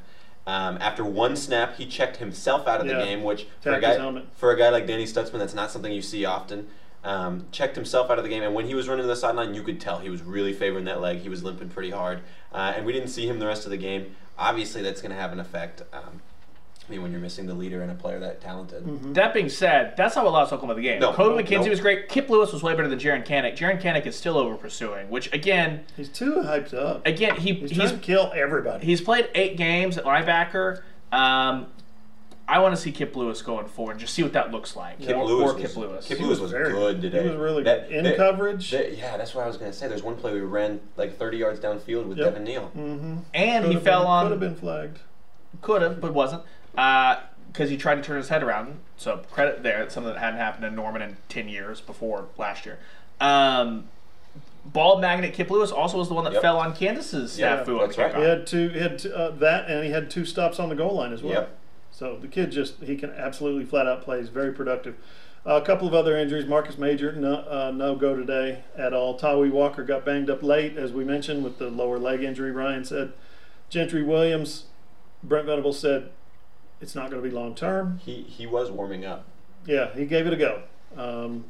[0.47, 3.95] Um, after one snap, he checked himself out of the game, which for a guy
[4.35, 6.67] for a guy like Danny Stutsman, that's not something you see often.
[7.03, 9.53] Um, checked himself out of the game, and when he was running to the sideline,
[9.53, 11.19] you could tell he was really favoring that leg.
[11.19, 12.21] He was limping pretty hard,
[12.51, 14.15] uh, and we didn't see him the rest of the game.
[14.39, 15.83] Obviously, that's going to have an effect.
[15.93, 16.21] Um,
[16.87, 19.15] I mean, when you're missing the leader and a player that talented.
[19.15, 20.99] That being said, that's not what lost Oklahoma the game.
[20.99, 21.69] No, Kobie no, McKinzie no.
[21.71, 22.09] was great.
[22.09, 23.57] Kip Lewis was way better than Jaren Kanak.
[23.57, 27.05] Jaren Kanak is still over pursuing, which again, He's too hyped up.
[27.07, 28.85] again he He's he's trying to kill everybody.
[28.85, 30.81] he's played eight games at linebacker.
[31.11, 31.67] Um,
[32.47, 34.99] I want to see Kip Lewis going forward and just see what that looks like.
[34.99, 36.07] Kip or, Lewis or was, Kip Lewis.
[36.07, 37.11] Kip Lewis was was very good good.
[37.11, 37.23] today.
[37.23, 37.97] He was really That- good.
[37.97, 38.69] In that- coverage.
[38.69, 39.87] that- yeah, that's what I was going to say.
[39.87, 42.27] There's one play we ran like 30 yards downfield with Yep.
[42.27, 42.71] Devin Neal.
[42.77, 43.17] mm-hmm.
[43.33, 44.99] and he Could've fell been, on Could have been flagged.
[45.63, 46.43] Could have, but wasn't.
[46.75, 48.79] Because he tried to turn his head around.
[48.97, 49.81] So credit there.
[49.83, 52.79] It's something that hadn't happened in Norman in 10 years before last year.
[53.21, 53.85] Um,
[54.65, 56.41] ball magnet Kip Lewis also was the one that Yep.
[56.41, 58.13] fell on Kansas's Yeah, snafu that's right.
[58.13, 58.17] kickoff.
[58.17, 58.69] He had two.
[58.69, 61.21] He had two, uh, that, and he had two stops on the goal line as
[61.23, 61.33] well.
[61.33, 61.57] Yep.
[61.91, 64.19] So the kid just he can absolutely flat out play.
[64.19, 64.95] He's very productive.
[65.47, 66.45] a couple of other injuries.
[66.47, 69.17] Marcus Major no uh, no go today at all.
[69.17, 72.51] Tawee Walker got banged up late, as we mentioned, with the lower leg injury.
[72.51, 73.13] Ryan said.
[73.69, 74.65] Gentry Williams,
[75.23, 76.09] Brent Venables said
[76.85, 77.99] It's not going to be long term.
[78.05, 79.25] He he was warming up.
[79.65, 80.61] Yeah, he gave it a go.
[80.95, 81.45] Um,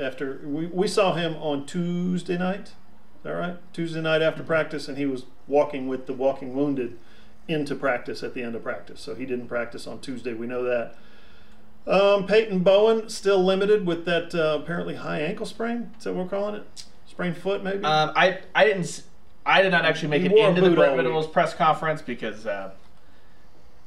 [0.00, 3.56] after we, we saw him on Tuesday night, is that right?
[3.74, 6.96] Tuesday night after practice, and he was walking with the walking wounded
[7.48, 9.02] into practice at the end of practice.
[9.02, 10.32] So he didn't practice on Tuesday.
[10.32, 10.94] We know that.
[11.86, 15.90] Um, Peyton Bowen still limited with that uh, apparently high ankle sprain.
[15.98, 16.84] Is that what we're calling it?
[17.06, 17.84] Sprained foot, maybe.
[17.84, 19.02] Um, I I didn't
[19.44, 20.96] I did not actually make He it wore into the Brett all.
[20.96, 22.70] Venables press conference because uh,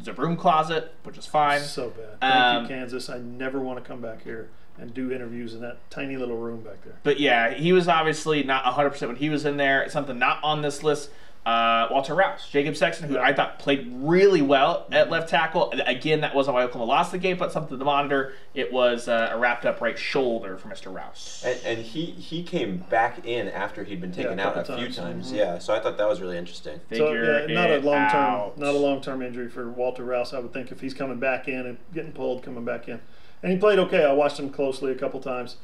[0.04, 1.62] there's a broom closet, which is fine.
[1.62, 2.20] so bad.
[2.20, 3.10] Thank Um, you, Kansas.
[3.10, 6.62] I never want to come back here and do interviews in that tiny little room
[6.62, 6.96] back there.
[7.04, 9.88] But yeah, he was obviously not 100% when he was in there.
[9.90, 11.10] Something not on this list.
[11.44, 15.74] Uh, Walter Rouse, Jacob Sexton, who I thought played really well at left tackle.
[15.88, 18.34] Again, that wasn't why Oklahoma lost the game, but something to monitor.
[18.54, 20.94] It was uh, a wrapped up right shoulder for Mr.
[20.94, 21.42] Rouse.
[21.44, 24.60] And, and he he came back in after he'd been taken Yeah, a out a
[24.62, 24.98] couple few times.
[24.98, 25.32] times.
[25.34, 25.38] Mhm.
[25.38, 26.80] Yeah, so I thought that was really interesting.
[26.94, 30.36] So yeah, not a long term, not a long term injury for Walter Rouse.
[30.36, 33.00] I would think if he's coming back in and getting pulled, coming back in,
[33.42, 34.06] and he played okay.
[34.06, 35.56] I watched him closely a couple times.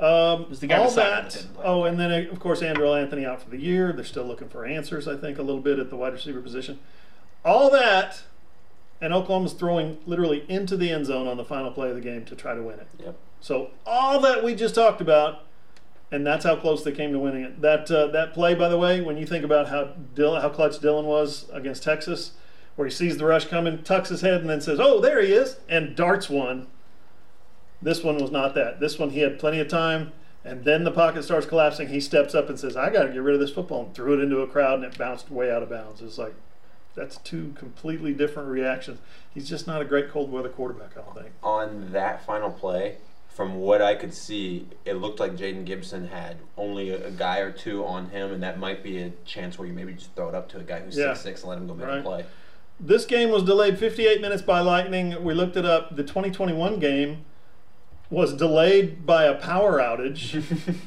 [0.00, 1.30] Um, was the guy all that.
[1.30, 1.46] that.
[1.62, 3.92] Oh, and then of course Andrel Anthony out for the year.
[3.92, 5.08] They're still looking for answers.
[5.08, 6.78] I think a little bit at the wide receiver position.
[7.44, 8.22] All that,
[9.00, 12.24] and Oklahoma's throwing literally into the end zone on the final play of the game
[12.26, 12.88] to try to win it.
[12.98, 13.16] Yep.
[13.40, 15.44] So all that we just talked about,
[16.10, 17.60] and that's how close they came to winning it.
[17.60, 20.78] That uh, that play, by the way, when you think about how Dillon, how clutch
[20.78, 22.32] Dillon was against Texas,
[22.76, 25.32] where he sees the rush coming, tucks his head, and then says, "Oh, there he
[25.32, 26.68] is," and darts one.
[27.80, 28.80] This one was not that.
[28.80, 30.12] This one he had plenty of time,
[30.44, 31.88] and then the pocket starts collapsing.
[31.88, 34.14] He steps up and says, "I got to get rid of this football," and threw
[34.18, 36.02] it into a crowd, and it bounced way out of bounds.
[36.02, 36.34] It's like
[36.94, 38.98] that's two completely different reactions.
[39.32, 40.96] He's just not a great cold weather quarterback.
[40.96, 41.30] I don't think.
[41.44, 42.96] On that final play,
[43.28, 47.38] from what I could see, it looked like Jayden Gibson had only a, a guy
[47.38, 50.28] or two on him, and that might be a chance where you maybe just throw
[50.28, 51.12] it up to a guy who's Yeah.
[51.14, 51.98] six six and let him go make Right.
[51.98, 52.24] a play.
[52.80, 55.22] This game was delayed 58 minutes by lightning.
[55.22, 55.94] We looked it up.
[55.94, 57.24] The 2021 game
[58.10, 60.32] was delayed by a power outage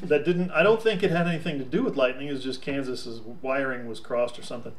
[0.00, 0.50] that didn't.
[0.50, 2.28] I don't think it had anything to do with lightning.
[2.28, 4.72] It was just Kansas's wiring was crossed or something.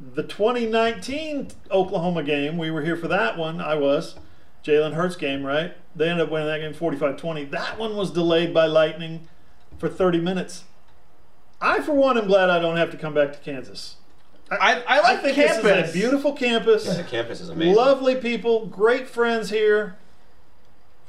[0.00, 3.60] The 2019 Oklahoma game, we were here for that one.
[3.60, 4.16] I was.
[4.64, 5.76] Jalen Hurts game, right?
[5.94, 7.50] They ended up winning that game 45-20.
[7.50, 9.28] That one was delayed by lightning
[9.78, 10.64] for 30 minutes.
[11.60, 13.96] I, for one, am glad I don't have to come back to Kansas.
[14.50, 15.62] I, I like I think campus.
[15.62, 16.86] this is a beautiful campus.
[16.86, 17.74] Yeah, the campus is amazing.
[17.74, 19.96] Lovely people, great friends here.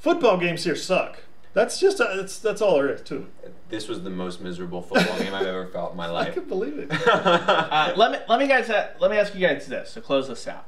[0.05, 1.17] Football games here suck.
[1.53, 3.55] That's just uh, that's that's all there is to it.
[3.69, 6.21] This was the most miserable football game I've ever felt in my life.
[6.21, 6.33] I life.
[6.35, 6.91] can believe it.
[7.07, 10.27] Uh, let me let me guys uh, let me ask you guys this to close
[10.27, 10.67] this out.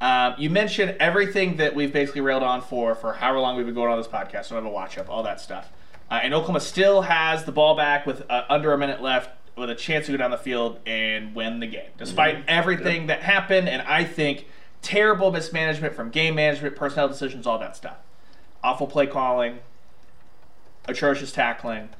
[0.00, 3.74] Um, you mentioned everything that we've basically railed on for for however long we've been
[3.74, 4.46] going on this podcast.
[4.46, 5.70] So I have a watch up, all that stuff.
[6.10, 9.68] Uh, and Oklahoma still has the ball back with uh, under a minute left, with
[9.68, 13.68] a chance to go down the field and win the game, despite everything that happened.
[13.68, 14.46] And I think
[14.80, 17.98] terrible mismanagement from game management, personnel decisions, all that stuff.
[18.62, 19.60] Awful play calling,
[20.86, 21.90] atrocious tackling.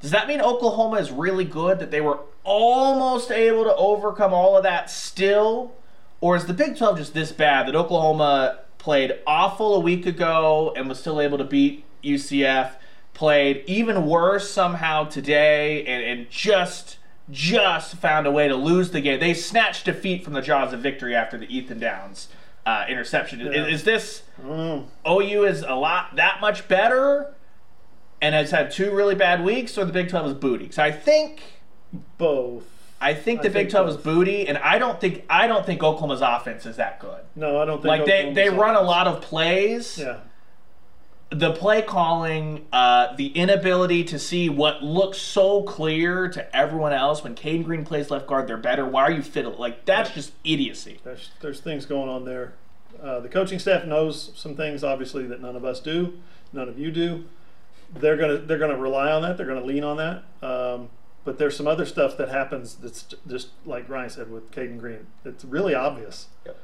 [0.00, 4.56] Does that mean Oklahoma is really good that they were almost able to overcome all
[4.56, 5.72] of that still?
[6.20, 10.72] Or is the Big 12 just this bad that Oklahoma played awful a week ago
[10.76, 12.72] and was still able to beat UCF,
[13.14, 16.98] played even worse somehow today and, and just
[17.30, 19.18] just found a way to lose the game.
[19.18, 22.28] They snatched defeat from the jaws of victory after the Ethan Downs
[22.66, 23.40] uh, interception.
[23.40, 23.66] Is- Yeah.
[23.66, 24.84] Is, this I.
[25.06, 27.34] OU is a lot that much better
[28.22, 30.70] and has had two really bad weeks, or the Big 12 is booty?
[30.70, 31.42] So I think
[32.18, 32.64] Both.
[33.00, 35.66] I think the I Big think 12 is booty, and I don't think I don't
[35.66, 37.20] think Oklahoma's offense is that good.
[37.36, 37.86] No, I don't think.
[37.88, 39.98] Like they, Oklahoma's they run a lot of plays.
[39.98, 40.20] Yeah.
[41.34, 47.24] The play calling, uh, the inability to see what looks so clear to everyone else
[47.24, 48.86] when Cayden Green plays left guard, they're better.
[48.86, 49.58] Why are you fiddling?
[49.58, 51.00] Like that's just idiocy.
[51.02, 52.54] There's there's things going on there.
[53.02, 56.18] Uh, the coaching staff knows some things, obviously, that none of us do,
[56.52, 57.24] none of you do.
[57.92, 59.36] They're gonna they're gonna rely on that.
[59.36, 60.22] They're gonna lean on that.
[60.46, 60.88] Um,
[61.24, 65.06] but there's some other stuff that happens that's just like Ryan said with Cayden Green.
[65.24, 66.28] It's really obvious.
[66.46, 66.56] Yep.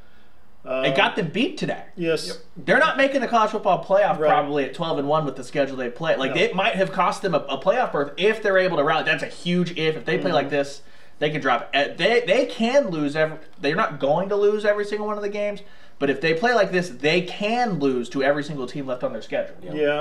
[0.65, 1.85] Uh, It got them beat today.
[1.97, 2.27] yes.
[2.29, 2.37] Yep.
[2.67, 4.29] They're not making the college football playoff Right.
[4.29, 6.17] probably at 12 and 1 with the schedule they play.
[6.17, 6.41] Like No.
[6.43, 9.05] it might have cost them a, a playoff berth if they're able to rally.
[9.05, 9.97] That's a huge if.
[9.97, 10.35] If they play Mm-hmm.
[10.35, 10.83] like this,
[11.19, 11.71] they can drop.
[11.75, 13.39] uh, They they can lose every.
[13.61, 15.61] They're not going to lose every single one of the games,
[15.99, 19.13] but if they play like this, they can lose to every single team left on
[19.15, 19.55] their schedule.
[19.63, 19.73] Yeah.
[19.75, 20.01] Yeah.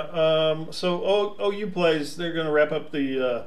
[0.52, 2.16] Um, so o, OU plays.
[2.18, 3.44] They're going to wrap up the uh,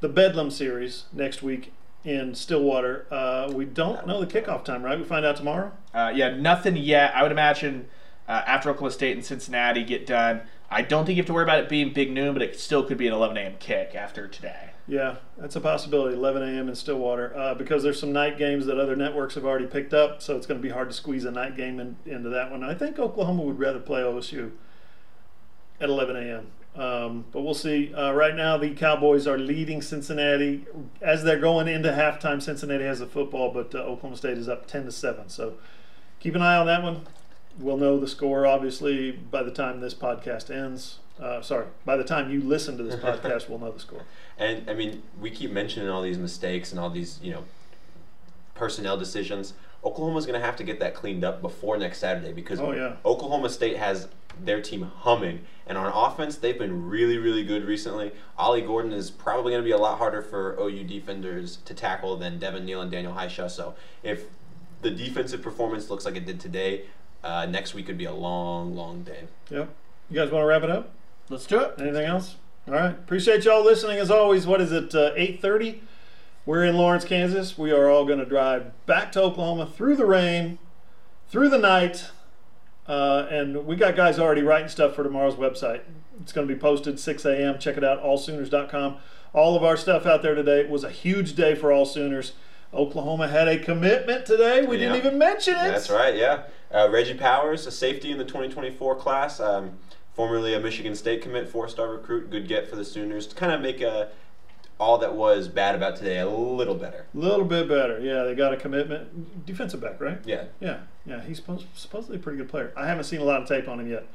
[0.00, 1.72] the Bedlam series next week
[2.04, 3.06] in Stillwater.
[3.10, 4.98] Uh, we don't know the kickoff time, right?
[4.98, 5.72] We find out tomorrow.
[5.92, 7.14] Uh, yeah, nothing yet.
[7.14, 7.88] I would imagine
[8.28, 11.44] uh, after Oklahoma State and Cincinnati get done, I don't think you have to worry
[11.44, 13.54] about it being big noon, but it still could be an 11 a.m.
[13.58, 14.70] kick after today.
[14.86, 16.14] Yeah, that's a possibility.
[16.14, 16.68] 11 a.m.
[16.68, 20.20] in Stillwater uh, because there's some night games that other networks have already picked up,
[20.20, 22.62] so it's going to be hard to squeeze a night game in, into that one.
[22.62, 24.50] I think Oklahoma would rather play OSU
[25.80, 26.48] at 11 a.m.
[26.76, 27.94] Um, but we'll see.
[27.94, 30.66] Uh, right now, the Cowboys are leading Cincinnati
[31.00, 32.42] as they're going into halftime.
[32.42, 35.28] Cincinnati has the football, but uh, Oklahoma State is up 10 to seven.
[35.28, 35.54] So
[36.18, 37.02] keep an eye on that one.
[37.60, 40.98] We'll know the score obviously by the time this podcast ends.
[41.20, 44.02] Uh, sorry, by the time you listen to this podcast, we'll know the score.
[44.36, 47.44] And I mean, we keep mentioning all these mistakes and all these, you know,
[48.54, 49.54] personnel decisions.
[49.84, 52.96] Oklahoma's going to have to get that cleaned up before next Saturday because Oh, yeah.
[53.04, 54.08] Oklahoma State has
[54.42, 55.44] their team humming.
[55.66, 58.12] And on offense, they've been really, really good recently.
[58.36, 62.16] Ollie Gordon is probably going to be a lot harder for OU defenders to tackle
[62.16, 63.50] than Devin Neal and Daniel Hishaw.
[63.50, 64.24] So if
[64.82, 66.84] the defensive performance looks like it did today,
[67.22, 69.24] uh, next week could be a long, long day.
[69.50, 69.70] Yep.
[70.10, 70.90] You guys want to wrap it up?
[71.30, 71.74] Let's do it.
[71.80, 72.36] Anything else?
[72.68, 72.90] All right.
[72.90, 74.46] Appreciate y'all listening as always.
[74.46, 74.94] What is it?
[74.94, 75.82] Uh, Eight thirty.
[76.46, 77.56] We're in Lawrence, Kansas.
[77.56, 80.58] We are all going to drive back to Oklahoma through the rain,
[81.30, 82.10] through the night,
[82.86, 85.80] uh, and we got guys already writing stuff for tomorrow's website.
[86.20, 87.58] It's going to be posted 6 a.m.
[87.58, 88.96] Check it out, allsooners.com.
[89.32, 90.60] All of our stuff out there today.
[90.60, 92.32] It was a huge day for all Sooners.
[92.72, 94.66] Oklahoma had a commitment today.
[94.66, 95.70] We didn't even mention it.
[95.70, 96.44] That's right, yeah.
[96.72, 99.78] Uh, Reggie Powers, a safety in the 2024 class, um,
[100.12, 103.60] formerly a Michigan State commit, four-star recruit, good get for the Sooners to kind of
[103.60, 104.06] make uh
[104.78, 107.06] all that was bad about today a little better.
[107.14, 108.00] A little bit better.
[108.00, 109.46] Yeah, they got a commitment.
[109.46, 110.18] Defensive back, right?
[110.24, 111.22] Yeah, Yeah, yeah.
[111.22, 112.72] He's supposed, supposedly a pretty good player.
[112.76, 114.06] I haven't seen a lot of tape on him yet.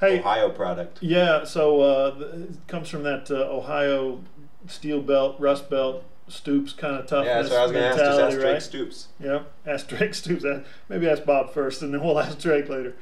[0.00, 0.98] Hey, Ohio product.
[1.02, 1.44] yeah.
[1.44, 4.20] So uh, it comes from that uh, Ohio
[4.66, 7.88] steel belt, rust belt, Stoops kind of toughness Yeah, that's what I was going to
[7.88, 7.98] ask.
[7.98, 8.62] Just ask Drake right?
[8.62, 9.08] Stoops.
[9.18, 10.44] Yeah, ask Drake Stoops.
[10.88, 12.94] Maybe ask Bob first, and then we'll ask Drake later.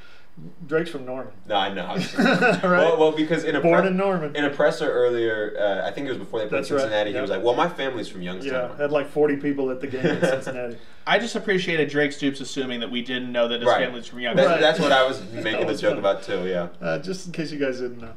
[0.67, 1.87] Drake's from Norman, No, I know.
[2.19, 2.63] right?
[2.63, 4.37] well, well, because in a Born pre- in Norman.
[4.37, 7.11] in a presser earlier, uh, I think it was before they played That's right, Cincinnati.
[7.11, 7.17] yeah.
[7.17, 9.87] He was like, "Well, my family's from Youngstown." yeah, had like 40 people at the
[9.87, 10.77] game in Cincinnati.
[11.07, 13.85] I just appreciated Drake Stoops assuming that we didn't know that his Right.
[13.87, 14.37] family's from Young.
[14.37, 14.61] That's, Right.
[14.61, 16.01] that's what I was That making the joke funny.
[16.01, 16.47] about too.
[16.47, 16.69] Yeah.
[16.83, 18.13] Uh, just in case you guys didn't know.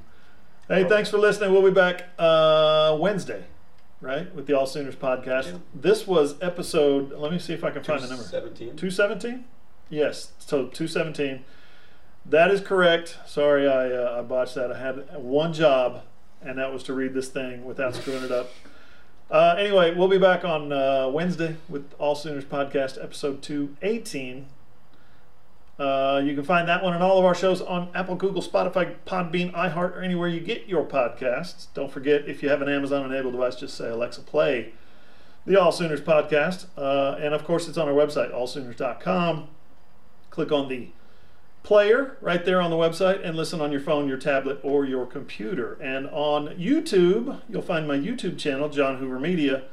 [0.68, 1.52] Hey, thanks for listening.
[1.54, 3.46] We'll be back uh, Wednesday,
[4.02, 5.46] right, with the All Sooners podcast.
[5.46, 5.58] Yeah.
[5.74, 7.14] This was episode.
[7.14, 8.24] Let me see if I can find the number.
[8.24, 8.76] Seventeen.
[8.76, 9.46] Two seventeen.
[9.90, 11.46] Yes, so two seventeen.
[12.30, 13.18] That is correct.
[13.26, 14.72] Sorry, I uh, I botched that.
[14.72, 16.04] I had one job,
[16.44, 18.52] and that was to read this thing without screwing it up.
[19.32, 24.46] Uh, anyway, we'll be back on uh, Wednesday with All Sooners podcast, episode two eighteen.
[25.80, 28.96] Uh, you can find that one and all of our shows on Apple, Google, Spotify,
[29.08, 31.68] Podbean, iHeart, or anywhere you get your podcasts.
[31.74, 34.74] Don't forget, if you have an Amazon enabled device, just say Alexa, play
[35.46, 36.66] the All Sooners podcast.
[36.78, 39.48] Uh, and of course, it's on our website, allsooners.com.
[40.30, 40.90] Click on the
[41.64, 45.06] player right there on the website and listen on your phone, your tablet, or your
[45.06, 45.78] computer.
[45.82, 49.64] And on YouTube, you'll find my YouTube channel, John Hoover Media.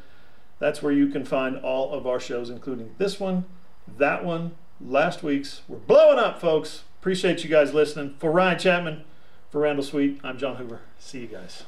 [0.59, 3.45] That's where you can find all of our shows, including this one,
[3.99, 5.63] that one, last week's.
[5.69, 6.85] We're blowing up, folks.
[7.01, 8.15] Appreciate you guys listening.
[8.19, 9.05] For Ryan Chapman,
[9.51, 10.81] for Randall Sweet, I'm John Hoover.
[10.99, 11.65] See you guys.